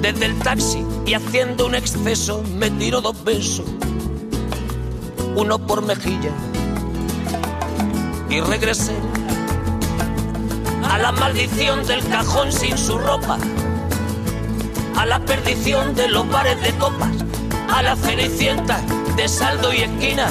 Desde 0.00 0.24
el 0.24 0.38
taxi 0.38 0.86
y 1.04 1.12
haciendo 1.12 1.66
un 1.66 1.74
exceso 1.74 2.42
me 2.56 2.70
tiró 2.70 3.02
dos 3.02 3.22
besos, 3.24 3.66
uno 5.36 5.58
por 5.58 5.82
mejilla. 5.82 6.30
Y 8.30 8.40
regresé 8.40 8.96
a 10.88 10.96
la 10.96 11.12
maldición 11.12 11.86
del 11.86 12.02
cajón 12.08 12.52
sin 12.52 12.78
su 12.78 12.96
ropa, 12.96 13.38
a 14.98 15.06
la 15.06 15.20
perdición 15.20 15.94
de 15.94 16.08
los 16.08 16.28
bares 16.28 16.60
de 16.60 16.72
copas, 16.72 17.10
a 17.72 17.82
la 17.82 17.94
cenicienta 17.94 18.80
de 19.16 19.28
saldo 19.28 19.72
y 19.72 19.82
esquina. 19.82 20.26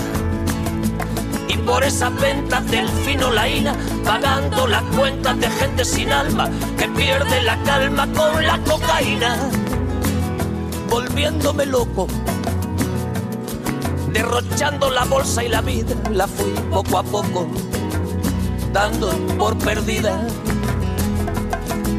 Y 1.48 1.58
por 1.58 1.84
esas 1.84 2.14
ventas 2.20 2.70
del 2.70 2.90
fino 3.06 3.32
laína, 3.32 3.74
pagando 4.04 4.68
las 4.68 4.84
cuentas 4.96 5.40
de 5.40 5.50
gente 5.50 5.86
sin 5.86 6.12
alma 6.12 6.50
que 6.78 6.88
pierde 6.90 7.42
la 7.44 7.58
calma 7.64 8.08
con 8.12 8.46
la 8.46 8.60
cocaína, 8.60 9.38
volviéndome 10.90 11.66
loco. 11.66 12.08
Derrochando 14.12 14.90
la 14.90 15.06
bolsa 15.06 15.44
y 15.44 15.48
la 15.48 15.62
vida, 15.62 15.96
la 16.12 16.28
fui 16.28 16.52
poco 16.72 16.98
a 16.98 17.04
poco 17.04 17.48
dando 18.74 19.10
por 19.38 19.58
perdida. 19.58 20.28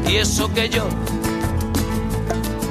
Y 0.07 0.17
eso 0.17 0.53
que 0.53 0.69
yo, 0.69 0.87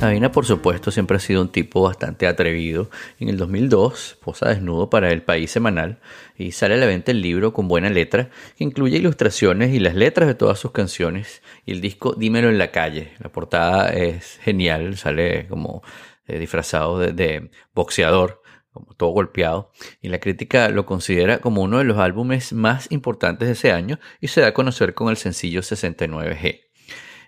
Sabina, 0.00 0.32
por 0.32 0.46
supuesto, 0.46 0.90
siempre 0.90 1.18
ha 1.18 1.20
sido 1.20 1.42
un 1.42 1.52
tipo 1.52 1.82
bastante 1.82 2.26
atrevido. 2.26 2.88
En 3.18 3.28
el 3.28 3.36
2002 3.36 4.16
posa 4.24 4.48
desnudo 4.48 4.88
para 4.88 5.12
El 5.12 5.22
País 5.22 5.50
Semanal 5.50 6.00
y 6.38 6.52
sale 6.52 6.72
a 6.72 6.76
la 6.78 6.86
venta 6.86 7.10
el 7.10 7.20
libro 7.20 7.52
con 7.52 7.68
buena 7.68 7.90
letra, 7.90 8.30
que 8.56 8.64
incluye 8.64 8.96
ilustraciones 8.96 9.74
y 9.74 9.78
las 9.78 9.94
letras 9.94 10.26
de 10.26 10.34
todas 10.34 10.58
sus 10.58 10.70
canciones 10.70 11.42
y 11.66 11.72
el 11.72 11.82
disco 11.82 12.14
Dímelo 12.14 12.48
en 12.48 12.56
la 12.56 12.70
calle. 12.70 13.12
La 13.18 13.30
portada 13.30 13.90
es 13.90 14.38
genial, 14.38 14.96
sale 14.96 15.46
como 15.48 15.82
eh, 16.26 16.38
disfrazado 16.38 16.98
de, 16.98 17.12
de 17.12 17.50
boxeador 17.74 18.40
como 18.72 18.94
todo 18.94 19.10
golpeado, 19.10 19.70
y 20.00 20.08
la 20.08 20.20
crítica 20.20 20.70
lo 20.70 20.86
considera 20.86 21.40
como 21.40 21.60
uno 21.60 21.76
de 21.76 21.84
los 21.84 21.98
álbumes 21.98 22.54
más 22.54 22.90
importantes 22.90 23.48
de 23.48 23.52
ese 23.52 23.72
año 23.72 23.98
y 24.18 24.28
se 24.28 24.40
da 24.40 24.46
a 24.46 24.54
conocer 24.54 24.94
con 24.94 25.10
el 25.10 25.18
sencillo 25.18 25.60
69G. 25.60 26.69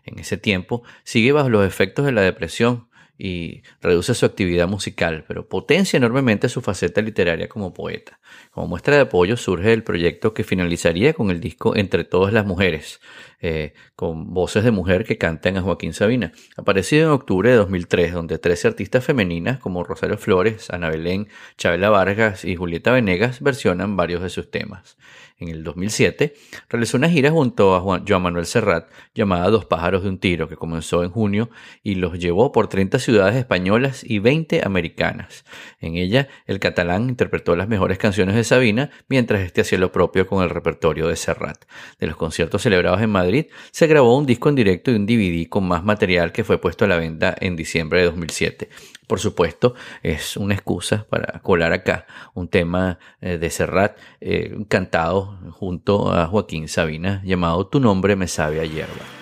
En 0.04 0.18
ese 0.18 0.36
tiempo 0.36 0.82
sigue 1.04 1.32
bajo 1.32 1.48
los 1.48 1.66
efectos 1.66 2.04
de 2.04 2.12
la 2.12 2.22
depresión 2.22 2.88
y 3.18 3.62
reduce 3.80 4.14
su 4.14 4.26
actividad 4.26 4.66
musical, 4.66 5.24
pero 5.28 5.48
potencia 5.48 5.96
enormemente 5.96 6.48
su 6.48 6.60
faceta 6.60 7.00
literaria 7.02 7.48
como 7.48 7.72
poeta. 7.72 8.18
Como 8.50 8.66
muestra 8.66 8.96
de 8.96 9.02
apoyo 9.02 9.36
surge 9.36 9.72
el 9.72 9.84
proyecto 9.84 10.34
que 10.34 10.42
finalizaría 10.42 11.12
con 11.14 11.30
el 11.30 11.38
disco 11.38 11.76
Entre 11.76 12.02
todas 12.02 12.32
las 12.32 12.46
mujeres, 12.46 13.00
eh, 13.42 13.74
con 13.96 14.32
voces 14.32 14.64
de 14.64 14.70
mujer 14.70 15.04
que 15.04 15.18
cantan 15.18 15.56
a 15.56 15.62
Joaquín 15.62 15.92
Sabina, 15.92 16.32
aparecido 16.56 17.08
en 17.08 17.10
octubre 17.10 17.50
de 17.50 17.56
2003, 17.56 18.12
donde 18.12 18.38
13 18.38 18.68
artistas 18.68 19.04
femeninas 19.04 19.58
como 19.58 19.84
Rosario 19.84 20.16
Flores, 20.16 20.70
Ana 20.70 20.88
Belén, 20.88 21.28
Chabela 21.58 21.90
Vargas 21.90 22.44
y 22.44 22.56
Julieta 22.56 22.92
Venegas 22.92 23.40
versionan 23.40 23.96
varios 23.96 24.22
de 24.22 24.30
sus 24.30 24.50
temas. 24.50 24.96
En 25.42 25.48
el 25.48 25.64
2007 25.64 26.34
realizó 26.68 26.96
una 26.96 27.08
gira 27.08 27.32
junto 27.32 27.74
a 27.74 27.80
Juan, 27.80 28.04
Joan 28.06 28.22
Manuel 28.22 28.46
Serrat 28.46 28.88
llamada 29.12 29.50
Dos 29.50 29.64
pájaros 29.64 30.04
de 30.04 30.08
un 30.08 30.18
tiro, 30.18 30.48
que 30.48 30.54
comenzó 30.54 31.02
en 31.02 31.10
junio 31.10 31.50
y 31.82 31.96
los 31.96 32.16
llevó 32.16 32.52
por 32.52 32.68
30 32.68 33.00
ciudades 33.00 33.34
españolas 33.34 34.04
y 34.04 34.20
20 34.20 34.64
americanas. 34.64 35.44
En 35.80 35.96
ella, 35.96 36.28
el 36.46 36.60
catalán 36.60 37.08
interpretó 37.08 37.56
las 37.56 37.66
mejores 37.66 37.98
canciones 37.98 38.36
de 38.36 38.44
Sabina, 38.44 38.90
mientras 39.08 39.40
este 39.40 39.62
hacía 39.62 39.78
lo 39.78 39.90
propio 39.90 40.28
con 40.28 40.44
el 40.44 40.50
repertorio 40.50 41.08
de 41.08 41.16
Serrat. 41.16 41.64
De 41.98 42.06
los 42.06 42.16
conciertos 42.16 42.62
celebrados 42.62 43.02
en 43.02 43.10
Madrid, 43.10 43.31
se 43.70 43.86
grabó 43.86 44.16
un 44.16 44.26
disco 44.26 44.48
en 44.48 44.54
directo 44.54 44.90
y 44.90 44.96
un 44.96 45.06
DVD 45.06 45.48
con 45.48 45.66
más 45.66 45.84
material 45.84 46.32
que 46.32 46.44
fue 46.44 46.58
puesto 46.58 46.84
a 46.84 46.88
la 46.88 46.96
venta 46.96 47.34
en 47.40 47.56
diciembre 47.56 48.00
de 48.00 48.06
2007. 48.06 48.68
Por 49.06 49.20
supuesto, 49.20 49.74
es 50.02 50.36
una 50.36 50.54
excusa 50.54 51.06
para 51.08 51.40
colar 51.40 51.72
acá 51.72 52.06
un 52.34 52.48
tema 52.48 52.98
eh, 53.20 53.38
de 53.38 53.50
Serrat 53.50 53.98
eh, 54.20 54.64
cantado 54.68 55.38
junto 55.52 56.12
a 56.12 56.26
Joaquín 56.26 56.68
Sabina 56.68 57.20
llamado 57.24 57.66
Tu 57.66 57.80
nombre 57.80 58.16
me 58.16 58.28
sabe 58.28 58.60
a 58.60 58.64
hierba. 58.64 59.21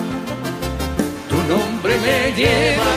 Tu 1.31 1.37
nombre 1.47 1.93
me 1.97 2.35
lleva 2.35 2.91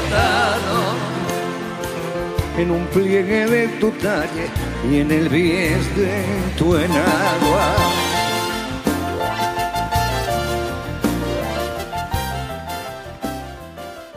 en 2.58 2.70
un 2.70 2.86
pliegue 2.86 3.46
de 3.46 3.68
tu 3.80 3.90
talle 3.92 4.48
y 4.90 4.98
en 4.98 5.10
el 5.10 5.28
bies 5.28 5.96
de 5.96 6.24
tu 6.58 6.76
enagua. 6.76 7.74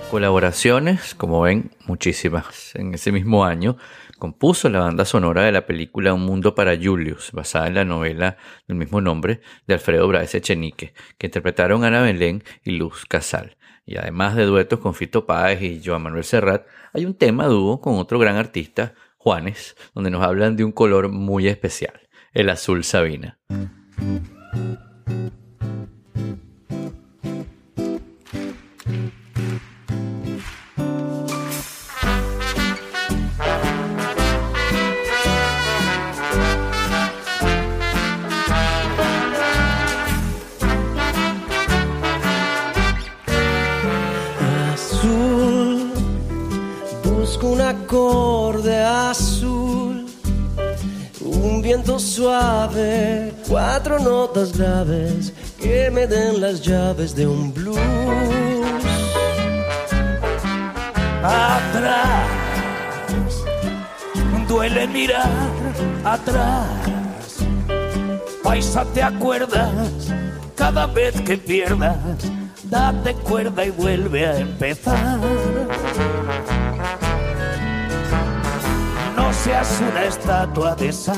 Colaboraciones, 0.10 1.14
como 1.14 1.42
ven, 1.42 1.72
muchísimas. 1.86 2.74
En 2.76 2.94
ese 2.94 3.12
mismo 3.12 3.46
año 3.46 3.78
compuso 4.18 4.70
la 4.70 4.80
banda 4.80 5.06
sonora 5.06 5.44
de 5.44 5.52
la 5.52 5.66
película 5.66 6.14
Un 6.14 6.26
Mundo 6.26 6.56
para 6.56 6.76
Julius, 6.76 7.32
basada 7.34 7.68
en 7.68 7.76
la 7.76 7.86
novela 7.86 8.38
del 8.68 8.78
mismo 8.78 9.00
nombre 9.00 9.42
de 9.68 9.76
Alfredo 9.76 10.08
Bráez 10.08 10.34
Echenique, 10.34 10.94
que 11.20 11.28
interpretaron 11.28 11.84
Ana 11.84 12.02
Belén 12.02 12.44
y 12.64 12.72
Luz 12.72 13.06
Casal. 13.06 13.58
Y 13.88 13.98
además 13.98 14.36
de 14.36 14.44
duetos 14.44 14.80
con 14.82 14.94
Fito 14.94 15.26
Páez 15.26 15.62
y 15.62 15.82
Joan 15.84 16.04
Manuel 16.04 16.26
Serrat, 16.26 16.68
hay 16.92 17.06
un 17.06 17.14
tema 17.14 17.46
dúo 17.46 17.80
con 17.80 17.96
otro 17.96 18.20
gran 18.20 18.36
artista, 18.36 18.94
Juanes, 19.18 19.78
donde 19.96 20.12
nos 20.12 20.22
hablan 20.24 20.58
de 20.58 20.66
un 20.66 20.74
color 20.74 21.08
muy 21.10 21.48
especial, 21.48 22.02
el 22.34 22.50
azul 22.50 22.84
Sabina. 22.84 23.40
Acorde 47.78 48.84
azul, 48.84 50.06
un 51.22 51.62
viento 51.62 52.00
suave, 52.00 53.34
cuatro 53.48 54.00
notas 54.00 54.58
graves 54.58 55.34
que 55.60 55.90
me 55.92 56.08
den 56.08 56.42
las 56.42 56.62
llaves 56.62 57.16
de 57.16 57.28
un 57.28 57.54
blues. 57.54 57.78
Atrás, 61.24 62.28
duele 64.48 64.88
mirar 64.88 65.30
atrás. 66.04 66.68
Paisa, 68.44 68.86
¿te 68.94 69.04
acuerdas? 69.04 70.14
Cada 70.56 70.88
vez 70.88 71.20
que 71.22 71.38
pierdas, 71.38 71.98
date 72.64 73.14
cuerda 73.14 73.66
y 73.66 73.72
vuelve 73.72 74.26
a 74.26 74.38
empezar. 74.40 75.20
Seas 79.48 79.82
una 79.90 80.04
estatua 80.06 80.76
de 80.76 80.92
sal. 80.92 81.18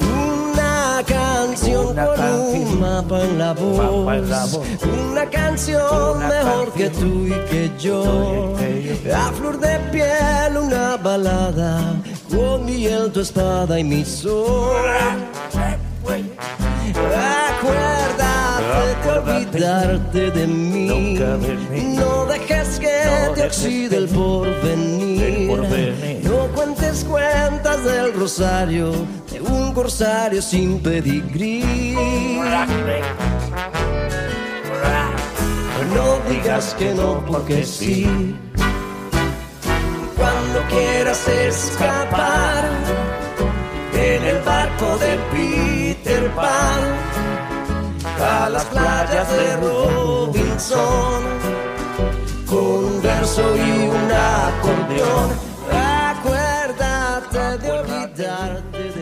Una 0.00 1.00
canción 1.06 1.86
Una 1.90 2.06
con 2.06 2.16
canción. 2.16 2.66
un 2.66 2.80
mapa 2.80 3.20
en 3.22 3.38
la 3.38 3.52
voz. 3.52 3.76
Mapa 3.78 4.16
en 4.16 4.30
la 4.30 4.44
voz. 4.46 4.66
Una 5.12 5.26
canción 5.30 6.16
Una 6.16 6.28
mejor 6.28 6.72
que 6.72 6.90
tú 6.90 7.26
y 7.28 7.30
que 7.50 7.70
yo. 7.78 8.52
que 8.58 8.98
yo. 9.06 9.16
A 9.16 9.30
flor 9.32 9.60
de 9.60 9.78
piel 9.92 10.56
una 10.60 10.96
balada 10.96 11.94
con 12.34 12.64
miel 12.64 13.12
tu 13.12 13.20
espada 13.20 13.78
y 13.78 13.84
mi 13.84 14.04
sol. 14.04 14.74
Acuérdate 17.62 19.22
de 19.24 19.32
olvidarte 19.34 20.30
de 20.32 20.46
mí. 20.48 20.86
Nunca 20.88 21.36
de 21.36 21.54
mí. 21.54 21.96
No 21.96 22.26
dejes 22.26 22.80
que 22.80 23.02
No 23.06 23.34
te 23.34 23.42
oxide 23.46 23.96
el 23.98 24.08
porvenir. 24.08 25.22
el 25.22 25.46
porvenir. 25.46 26.31
Cuentas 26.62 27.84
del 27.84 28.14
rosario 28.14 28.92
de 29.30 29.40
un 29.40 29.74
corsario 29.74 30.40
sin 30.40 30.80
pedigrí. 30.80 31.64
No 35.94 36.18
digas 36.30 36.74
que 36.78 36.94
no 36.94 37.24
porque 37.26 37.64
sí. 37.64 38.36
Cuando 40.16 40.60
quieras 40.70 41.26
escapar 41.26 42.70
en 43.94 44.24
el 44.24 44.40
barco 44.42 44.98
de 44.98 45.18
Peter 45.32 46.30
Pan 46.30 46.80
a 48.20 48.48
las 48.48 48.64
playas 48.66 49.28
de 49.32 49.56
Robinson 49.56 51.22
con 52.46 52.84
un 52.84 53.02
verso 53.02 53.56
y 53.56 53.88
un 53.88 54.12
acordeón. 54.12 55.51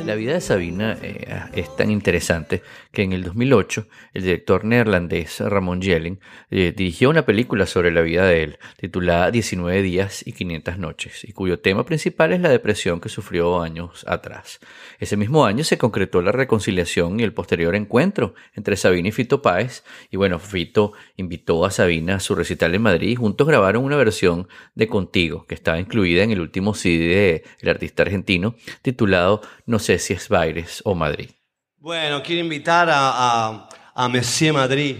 La 0.04 0.16
vida 0.16 0.32
de 0.32 0.40
Sabina 0.40 0.98
eh, 1.00 1.24
es 1.52 1.76
tan 1.76 1.88
interesante 1.88 2.62
que 2.90 3.02
en 3.02 3.12
el 3.12 3.22
2008 3.22 3.86
el 4.12 4.22
director 4.24 4.64
neerlandés 4.64 5.38
Ramón 5.38 5.80
Jelling 5.80 6.18
eh, 6.50 6.74
dirigió 6.76 7.10
una 7.10 7.24
película 7.24 7.66
sobre 7.66 7.92
la 7.92 8.00
vida 8.00 8.24
de 8.26 8.42
él 8.42 8.58
titulada 8.76 9.30
19 9.30 9.82
días 9.82 10.26
y 10.26 10.32
500 10.32 10.78
noches 10.78 11.22
y 11.22 11.32
cuyo 11.32 11.60
tema 11.60 11.84
principal 11.84 12.32
es 12.32 12.40
la 12.40 12.48
depresión 12.48 13.00
que 13.00 13.08
sufrió 13.08 13.62
años 13.62 14.04
atrás. 14.08 14.58
Ese 14.98 15.16
mismo 15.16 15.44
año 15.44 15.62
se 15.62 15.78
concretó 15.78 16.20
la 16.20 16.32
reconciliación 16.32 17.20
y 17.20 17.22
el 17.22 17.32
posterior 17.32 17.76
encuentro 17.76 18.34
entre 18.56 18.74
Sabina 18.74 19.10
y 19.10 19.12
Fito 19.12 19.42
Páez 19.42 19.84
y 20.10 20.16
bueno, 20.16 20.40
Fito 20.40 20.92
invitó 21.16 21.64
a 21.64 21.70
Sabina 21.70 22.16
a 22.16 22.20
su 22.20 22.34
recital 22.34 22.74
en 22.74 22.82
Madrid 22.82 23.10
y 23.10 23.14
juntos 23.14 23.46
grabaron 23.46 23.84
una 23.84 23.96
versión 23.96 24.48
de 24.74 24.88
Contigo 24.88 25.46
que 25.46 25.54
estaba 25.54 25.78
incluida 25.78 26.24
en 26.24 26.32
el 26.32 26.40
último 26.40 26.74
CD 26.74 27.44
del 27.60 27.70
artista 27.70 28.02
argentino 28.02 28.39
titulado 28.82 29.42
No 29.66 29.78
sé 29.78 29.98
si 29.98 30.12
es 30.12 30.28
Baires 30.28 30.82
o 30.84 30.94
Madrid. 30.94 31.30
Bueno, 31.78 32.22
quiero 32.22 32.42
invitar 32.42 32.90
a, 32.90 33.10
a, 33.10 33.68
a 33.94 34.08
Monsieur 34.08 34.52
Madrid. 34.52 34.96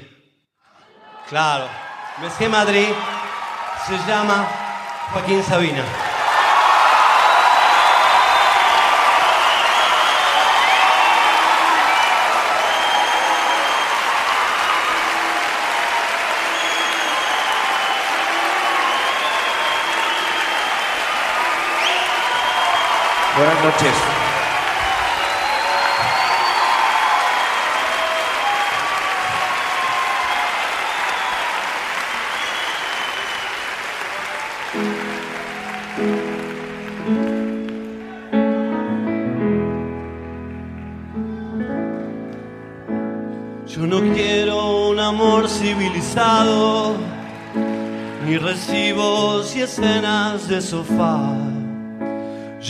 Claro, 1.29 1.67
Monsieur 2.21 2.51
Madrid 2.51 2.89
se 3.87 3.97
llama 4.11 4.49
Joaquín 5.13 5.43
Sabina. 5.43 5.85
Buenas 23.37 23.65
noches. 23.65 23.95
Yo 43.69 43.87
no 43.87 44.01
quiero 44.13 44.89
un 44.89 44.99
amor 44.99 45.49
civilizado, 45.49 46.97
ni 48.27 48.37
recibos 48.37 49.55
y 49.55 49.63
escenas 49.63 50.49
de 50.49 50.61
sofá. 50.61 51.50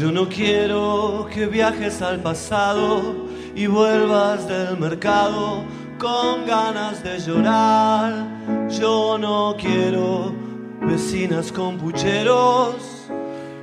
Yo 0.01 0.11
no 0.11 0.31
quiero 0.31 1.29
que 1.31 1.45
viajes 1.45 2.01
al 2.01 2.21
pasado 2.21 3.27
y 3.55 3.67
vuelvas 3.67 4.49
del 4.49 4.79
mercado 4.79 5.63
con 5.99 6.47
ganas 6.47 7.03
de 7.03 7.19
llorar. 7.19 8.27
Yo 8.71 9.19
no 9.19 9.55
quiero 9.59 10.33
vecinas 10.81 11.53
con 11.53 11.77
pucheros. 11.77 13.11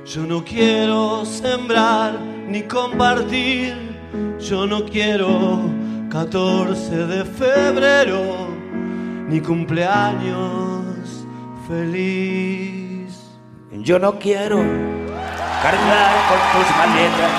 Yo 0.06 0.22
no 0.28 0.44
quiero 0.44 1.24
sembrar 1.24 2.20
ni 2.46 2.62
compartir. 2.62 3.74
Yo 4.38 4.64
no 4.64 4.84
quiero 4.84 5.58
14 6.08 7.06
de 7.08 7.24
febrero 7.24 8.46
ni 9.28 9.40
cumpleaños 9.40 11.26
feliz. 11.66 13.18
Yo 13.72 13.98
no 13.98 14.20
quiero 14.20 14.97
cargar 15.62 16.14
con 16.28 16.38
tus 16.52 16.76
maletas. 16.76 17.32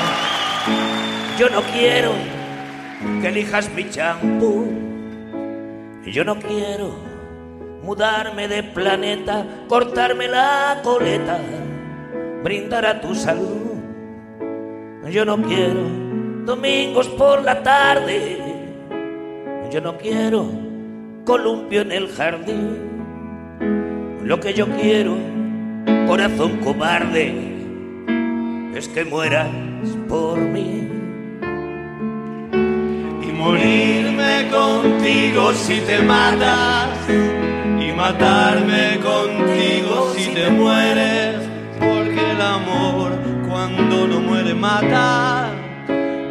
Yo 1.37 1.49
no 1.49 1.61
quiero 1.71 2.11
que 3.21 3.27
elijas 3.27 3.69
mi 3.69 3.89
champú. 3.89 4.67
Yo 6.05 6.23
no 6.23 6.39
quiero 6.39 6.91
mudarme 7.83 8.47
de 8.47 8.63
planeta, 8.63 9.45
cortarme 9.67 10.27
la 10.27 10.79
coleta, 10.83 11.39
brindar 12.43 12.85
a 12.85 12.99
tu 12.99 13.15
salud. 13.15 13.69
Yo 15.09 15.25
no 15.25 15.41
quiero 15.41 15.81
domingos 16.45 17.07
por 17.09 17.43
la 17.43 17.63
tarde. 17.63 18.37
Yo 19.71 19.81
no 19.81 19.97
quiero 19.97 20.45
columpio 21.25 21.81
en 21.81 21.91
el 21.91 22.09
jardín. 22.09 22.89
Lo 24.23 24.39
que 24.39 24.53
yo 24.53 24.67
quiero, 24.67 25.15
corazón 26.07 26.57
cobarde, 26.57 27.48
es 28.75 28.87
que 28.87 29.03
mueras 29.05 29.49
por 30.07 30.39
mí. 30.39 30.87
Y 33.21 33.31
morirme 33.31 34.47
contigo 34.51 35.53
si 35.53 35.79
te 35.81 35.99
matas. 35.99 36.89
Y 37.09 37.91
matarme 37.93 38.99
contigo 38.99 40.13
si 40.15 40.33
te 40.33 40.49
mueres. 40.49 41.35
Porque 41.79 42.31
el 42.31 42.41
amor 42.41 43.11
cuando 43.47 44.07
no 44.07 44.19
muere 44.19 44.53
mata. 44.53 45.51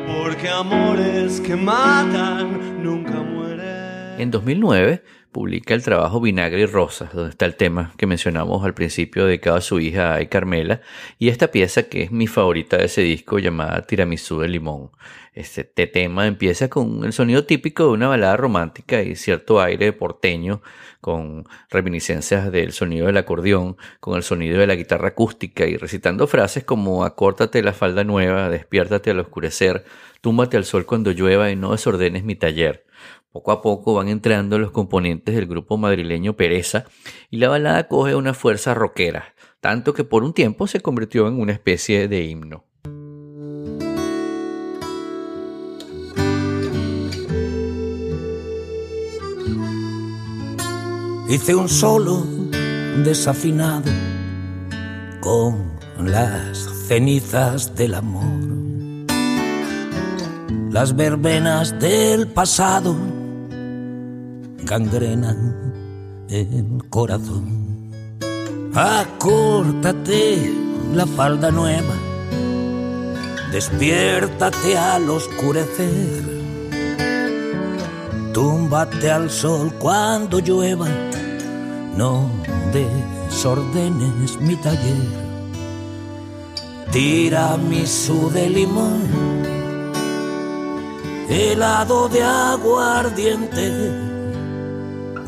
Porque 0.07 0.49
amores 0.49 1.41
que 1.41 1.57
matan 1.57 2.83
nunca 2.83 3.15
mueren. 3.15 4.21
En 4.21 4.31
2009 4.31 5.03
publica 5.33 5.75
el 5.75 5.83
trabajo 5.83 6.21
Vinagre 6.21 6.63
y 6.63 6.67
Rosas, 6.67 7.13
donde 7.13 7.31
está 7.31 7.47
el 7.47 7.57
tema 7.57 7.93
que 7.97 8.07
mencionamos 8.07 8.65
al 8.65 8.75
principio 8.75 9.27
dedicado 9.27 9.57
a 9.57 9.61
su 9.61 9.81
hija 9.81 10.15
Ay 10.15 10.27
Carmela, 10.27 10.81
y 11.19 11.29
esta 11.29 11.51
pieza 11.51 11.85
que 11.85 12.03
es 12.03 12.13
mi 12.13 12.27
favorita 12.27 12.77
de 12.77 12.87
ese 12.87 13.03
disco 13.03 13.39
llamada 13.39 13.83
Tiramisú 13.83 14.41
de 14.41 14.49
Limón. 14.49 14.91
Este 15.35 15.65
tema 15.87 16.27
empieza 16.27 16.69
con 16.69 17.05
el 17.05 17.13
sonido 17.13 17.45
típico 17.45 17.85
de 17.85 17.91
una 17.91 18.09
balada 18.09 18.37
romántica 18.37 19.03
y 19.03 19.15
cierto 19.15 19.61
aire 19.61 19.93
porteño, 19.93 20.63
con 21.01 21.45
reminiscencias 21.71 22.51
del 22.51 22.73
sonido 22.73 23.07
del 23.07 23.19
acordeón, 23.19 23.77
con 24.01 24.17
el 24.17 24.25
sonido 24.25 24.59
de 24.59 24.67
la 24.67 24.75
guitarra 24.75 25.09
acústica 25.09 25.65
y 25.67 25.77
recitando 25.77 26.27
frases 26.27 26.65
como 26.65 27.05
acórtate 27.05 27.63
la 27.63 27.73
falda 27.73 28.03
nueva, 28.03 28.49
despiértate 28.51 29.13
al 29.13 29.21
oscurecer, 29.21 29.85
túmbate 30.21 30.57
al 30.57 30.65
sol 30.65 30.87
cuando 30.87 31.13
llueva 31.13 31.51
y 31.51 31.57
no 31.57 31.71
desordenes 31.71 32.25
mi 32.25 32.35
taller. 32.35 32.85
Poco 33.31 33.53
a 33.53 33.61
poco 33.61 33.93
van 33.93 34.09
entrando 34.09 34.59
los 34.59 34.71
componentes 34.71 35.35
del 35.35 35.47
grupo 35.47 35.77
madrileño 35.77 36.35
Pereza 36.35 36.87
y 37.31 37.37
la 37.37 37.51
balada 37.51 37.87
coge 37.87 38.15
una 38.15 38.33
fuerza 38.33 38.73
rockera, 38.73 39.35
tanto 39.61 39.93
que 39.93 40.03
por 40.03 40.25
un 40.25 40.33
tiempo 40.33 40.67
se 40.67 40.81
convirtió 40.81 41.29
en 41.29 41.39
una 41.39 41.53
especie 41.53 42.09
de 42.09 42.25
himno. 42.25 42.65
Hice 51.29 51.55
un 51.55 51.69
solo 51.69 52.25
desafinado 53.05 53.91
con 55.21 55.79
las 56.01 56.59
cenizas 56.87 57.77
del 57.77 57.93
amor, 57.93 58.25
las 60.71 60.97
verbenas 60.97 61.79
del 61.79 62.29
pasado 62.29 62.97
gangrenan 64.69 66.27
el 66.29 66.85
corazón. 66.91 67.91
Acórtate 68.75 70.53
la 70.95 71.07
falda 71.07 71.51
nueva, 71.51 71.95
despiértate 73.51 74.77
al 74.77 75.09
oscurecer. 75.09 76.39
Túmbate 78.35 79.11
al 79.11 79.31
sol 79.31 79.73
cuando 79.79 80.39
llueva, 80.39 80.89
no 81.97 82.31
desordenes 82.73 84.39
mi 84.39 84.55
taller. 84.57 85.29
Tiramisú 86.93 88.31
de 88.31 88.51
limón, 88.51 89.03
helado 91.29 92.09
de 92.09 92.23
aguardiente, 92.23 94.08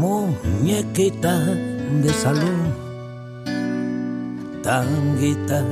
muñequita 0.00 1.38
de 2.02 2.12
salón, 2.14 2.74
tanguita 4.62 5.62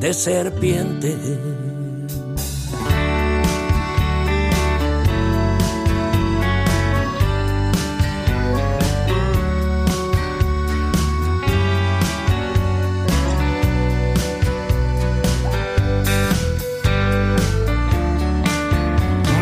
de 0.00 0.14
serpiente. 0.14 1.14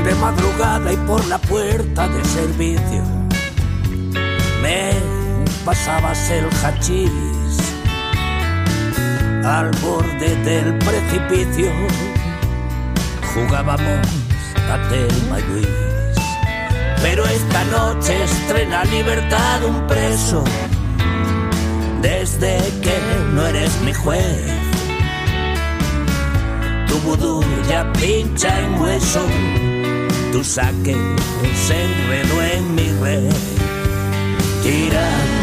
de 0.04 0.14
madrugada 0.16 0.92
y 0.92 0.96
por 1.08 1.24
la 1.26 1.38
puerta 1.38 2.08
de 2.08 2.24
servicio 2.24 3.25
pasabas 5.66 6.30
el 6.30 6.46
hachís 6.62 7.10
al 9.44 9.70
borde 9.82 10.34
del 10.44 10.78
precipicio. 10.78 11.70
Jugábamos 13.34 14.06
a 14.72 14.88
Telma 14.88 15.38
Luis 15.40 15.86
pero 17.02 17.24
esta 17.26 17.64
noche 17.64 18.24
estrena 18.24 18.84
libertad 18.84 19.64
un 19.64 19.86
preso. 19.86 20.42
Desde 22.00 22.58
que 22.82 22.96
no 23.34 23.46
eres 23.46 23.80
mi 23.82 23.92
juez 23.92 24.66
tu 26.88 26.98
vudú 27.00 27.44
ya 27.68 27.92
pincha 27.92 28.60
en 28.60 28.80
hueso. 28.80 29.24
Tu 30.32 30.42
saque 30.44 30.96
se 31.66 31.84
enredó 31.84 32.42
en 32.42 32.74
mi 32.74 32.88
red. 33.02 33.32
Tiramisú 34.62 35.35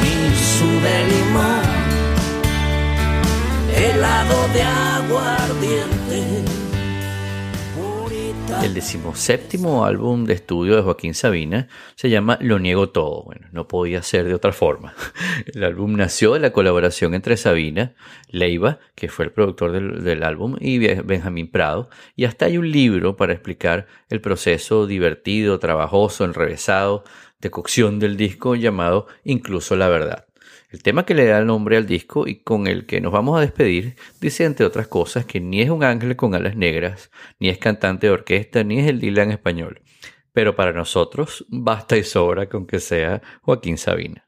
El 8.64 8.74
decimoséptimo 8.74 9.84
álbum 9.86 10.26
de 10.26 10.34
estudio 10.36 10.76
de 10.76 10.82
Joaquín 10.82 11.14
Sabina 11.16 11.68
se 11.96 12.10
llama 12.10 12.38
Lo 12.40 12.60
Niego 12.60 12.90
Todo. 12.90 13.24
Bueno, 13.24 13.48
no 13.52 13.68
podía 13.68 14.02
ser 14.04 14.26
de 14.26 14.34
otra 14.36 14.54
forma. 14.54 14.94
El 15.54 15.64
álbum 15.64 15.94
nació 15.96 16.34
de 16.34 16.40
la 16.40 16.54
colaboración 16.54 17.14
entre 17.14 17.36
Sabina, 17.36 17.94
Leiva, 18.30 18.80
que 18.96 19.10
fue 19.10 19.26
el 19.26 19.32
productor 19.32 19.72
del, 19.74 20.04
del 20.04 20.24
álbum, 20.24 20.56
y 20.62 20.78
Be- 20.78 21.02
Benjamín 21.04 21.50
Prado. 21.52 21.90
Y 22.16 22.26
hasta 22.26 22.46
hay 22.46 22.58
un 22.58 22.72
libro 22.72 23.18
para 23.18 23.34
explicar 23.34 23.88
el 24.10 24.22
proceso 24.22 24.88
divertido, 24.88 25.60
trabajoso, 25.60 26.24
enrevesado 26.24 27.04
de 27.42 27.52
cocción 27.52 28.00
del 28.00 28.16
disco 28.16 28.56
llamado 28.56 29.08
Incluso 29.26 29.76
la 29.76 29.90
Verdad. 29.90 30.26
El 30.74 30.82
tema 30.82 31.06
que 31.06 31.14
le 31.14 31.28
da 31.28 31.38
el 31.38 31.46
nombre 31.46 31.78
al 31.78 31.86
disco 31.86 32.28
y 32.28 32.38
con 32.38 32.66
el 32.66 32.88
que 32.88 33.00
nos 33.00 33.14
vamos 33.14 33.38
a 33.38 33.42
despedir 33.42 33.96
dice, 34.20 34.44
entre 34.44 34.66
otras 34.66 34.88
cosas, 34.88 35.24
que 35.24 35.40
ni 35.40 35.62
es 35.62 35.70
un 35.70 35.84
ángel 35.84 36.16
con 36.16 36.34
alas 36.34 36.56
negras, 36.56 37.12
ni 37.38 37.50
es 37.50 37.60
cantante 37.60 38.08
de 38.08 38.14
orquesta, 38.14 38.64
ni 38.64 38.80
es 38.80 38.88
el 38.88 39.00
Dylan 39.00 39.30
español. 39.30 39.84
Pero 40.32 40.56
para 40.56 40.74
nosotros 40.74 41.46
basta 41.50 41.96
y 41.96 42.04
sobra 42.04 42.50
con 42.50 42.66
que 42.66 42.80
sea 42.80 43.22
Joaquín 43.44 43.78
Sabina. 43.78 44.28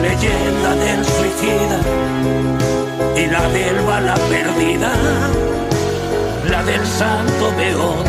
La 0.00 0.10
leyenda 0.10 0.76
del 0.76 1.04
suicida 1.04 1.80
y 3.16 3.26
la 3.26 3.48
del 3.48 3.80
bala 3.84 4.14
perdida, 4.30 4.92
la 6.48 6.62
del 6.62 6.86
santo 6.86 7.52
beodo. 7.56 8.04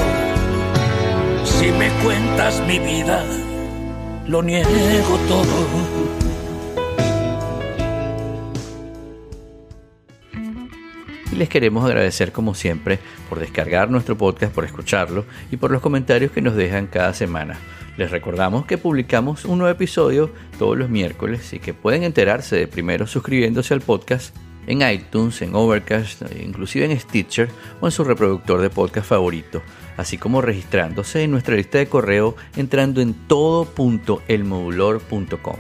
Si 1.44 1.72
me 1.72 1.90
cuentas 2.04 2.62
mi 2.68 2.78
vida, 2.78 3.26
lo 4.28 4.44
niego 4.44 5.18
todo. 5.28 6.20
les 11.32 11.48
queremos 11.48 11.86
agradecer 11.86 12.34
como 12.34 12.54
siempre 12.54 13.00
por 13.30 13.40
descargar 13.40 13.90
nuestro 13.90 14.18
podcast, 14.18 14.54
por 14.54 14.66
escucharlo 14.66 15.26
y 15.50 15.56
por 15.56 15.72
los 15.72 15.82
comentarios 15.82 16.34
que 16.34 16.42
nos 16.42 16.54
dejan 16.54 16.88
cada 16.88 17.14
semana. 17.14 17.58
Les 18.00 18.10
recordamos 18.12 18.66
que 18.66 18.78
publicamos 18.78 19.44
un 19.44 19.58
nuevo 19.58 19.74
episodio 19.74 20.32
todos 20.58 20.78
los 20.78 20.90
miércoles 20.90 21.52
y 21.52 21.60
que 21.60 21.74
pueden 21.74 22.04
enterarse 22.04 22.56
de 22.56 22.66
primero 22.66 23.06
suscribiéndose 23.06 23.74
al 23.74 23.82
podcast 23.82 24.34
en 24.68 24.90
iTunes, 24.90 25.42
en 25.42 25.54
Overcast, 25.54 26.22
inclusive 26.42 26.86
en 26.86 26.98
Stitcher 26.98 27.50
o 27.82 27.88
en 27.88 27.92
su 27.92 28.06
reproductor 28.06 28.62
de 28.62 28.70
podcast 28.70 29.06
favorito, 29.06 29.62
así 29.98 30.18
como 30.18 30.42
registrándose 30.42 31.24
en 31.24 31.32
nuestra 31.32 31.58
lista 31.58 31.78
de 31.78 31.90
correo 31.90 32.38
entrando 32.56 33.02
en 33.02 33.16
todo.elmodulor.com. 33.28 35.58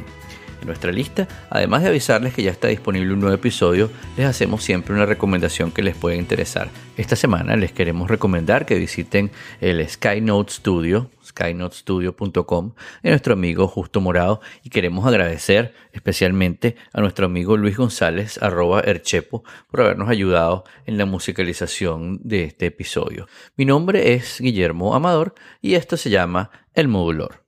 En 0.61 0.67
nuestra 0.67 0.93
lista, 0.93 1.27
además 1.49 1.83
de 1.83 1.89
avisarles 1.89 2.33
que 2.33 2.43
ya 2.43 2.51
está 2.51 2.69
disponible 2.69 3.13
un 3.13 3.19
nuevo 3.19 3.35
episodio, 3.35 3.91
les 4.15 4.25
hacemos 4.25 4.63
siempre 4.63 4.93
una 4.93 5.05
recomendación 5.05 5.71
que 5.71 5.83
les 5.83 5.95
puede 5.95 6.15
interesar. 6.15 6.69
Esta 6.95 7.17
semana 7.17 7.57
les 7.57 7.73
queremos 7.73 8.09
recomendar 8.09 8.65
que 8.65 8.75
visiten 8.75 9.29
el 9.59 9.85
Skynote 9.87 10.53
Studio, 10.53 11.09
skynotestudio.com, 11.39 12.73
de 13.03 13.09
nuestro 13.09 13.33
amigo 13.33 13.67
Justo 13.67 14.01
Morado 14.01 14.41
y 14.63 14.69
queremos 14.69 15.05
agradecer 15.05 15.73
especialmente 15.93 16.75
a 16.93 17.01
nuestro 17.01 17.25
amigo 17.25 17.55
Luis 17.57 17.77
González, 17.77 18.41
arroba 18.41 18.81
Erchepo, 18.81 19.43
por 19.69 19.81
habernos 19.81 20.09
ayudado 20.09 20.65
en 20.85 20.97
la 20.97 21.05
musicalización 21.05 22.19
de 22.23 22.43
este 22.43 22.67
episodio. 22.67 23.27
Mi 23.55 23.65
nombre 23.65 24.13
es 24.13 24.39
Guillermo 24.41 24.95
Amador 24.95 25.33
y 25.61 25.75
esto 25.75 25.97
se 25.97 26.09
llama 26.09 26.51
El 26.73 26.87
Modulor. 26.87 27.43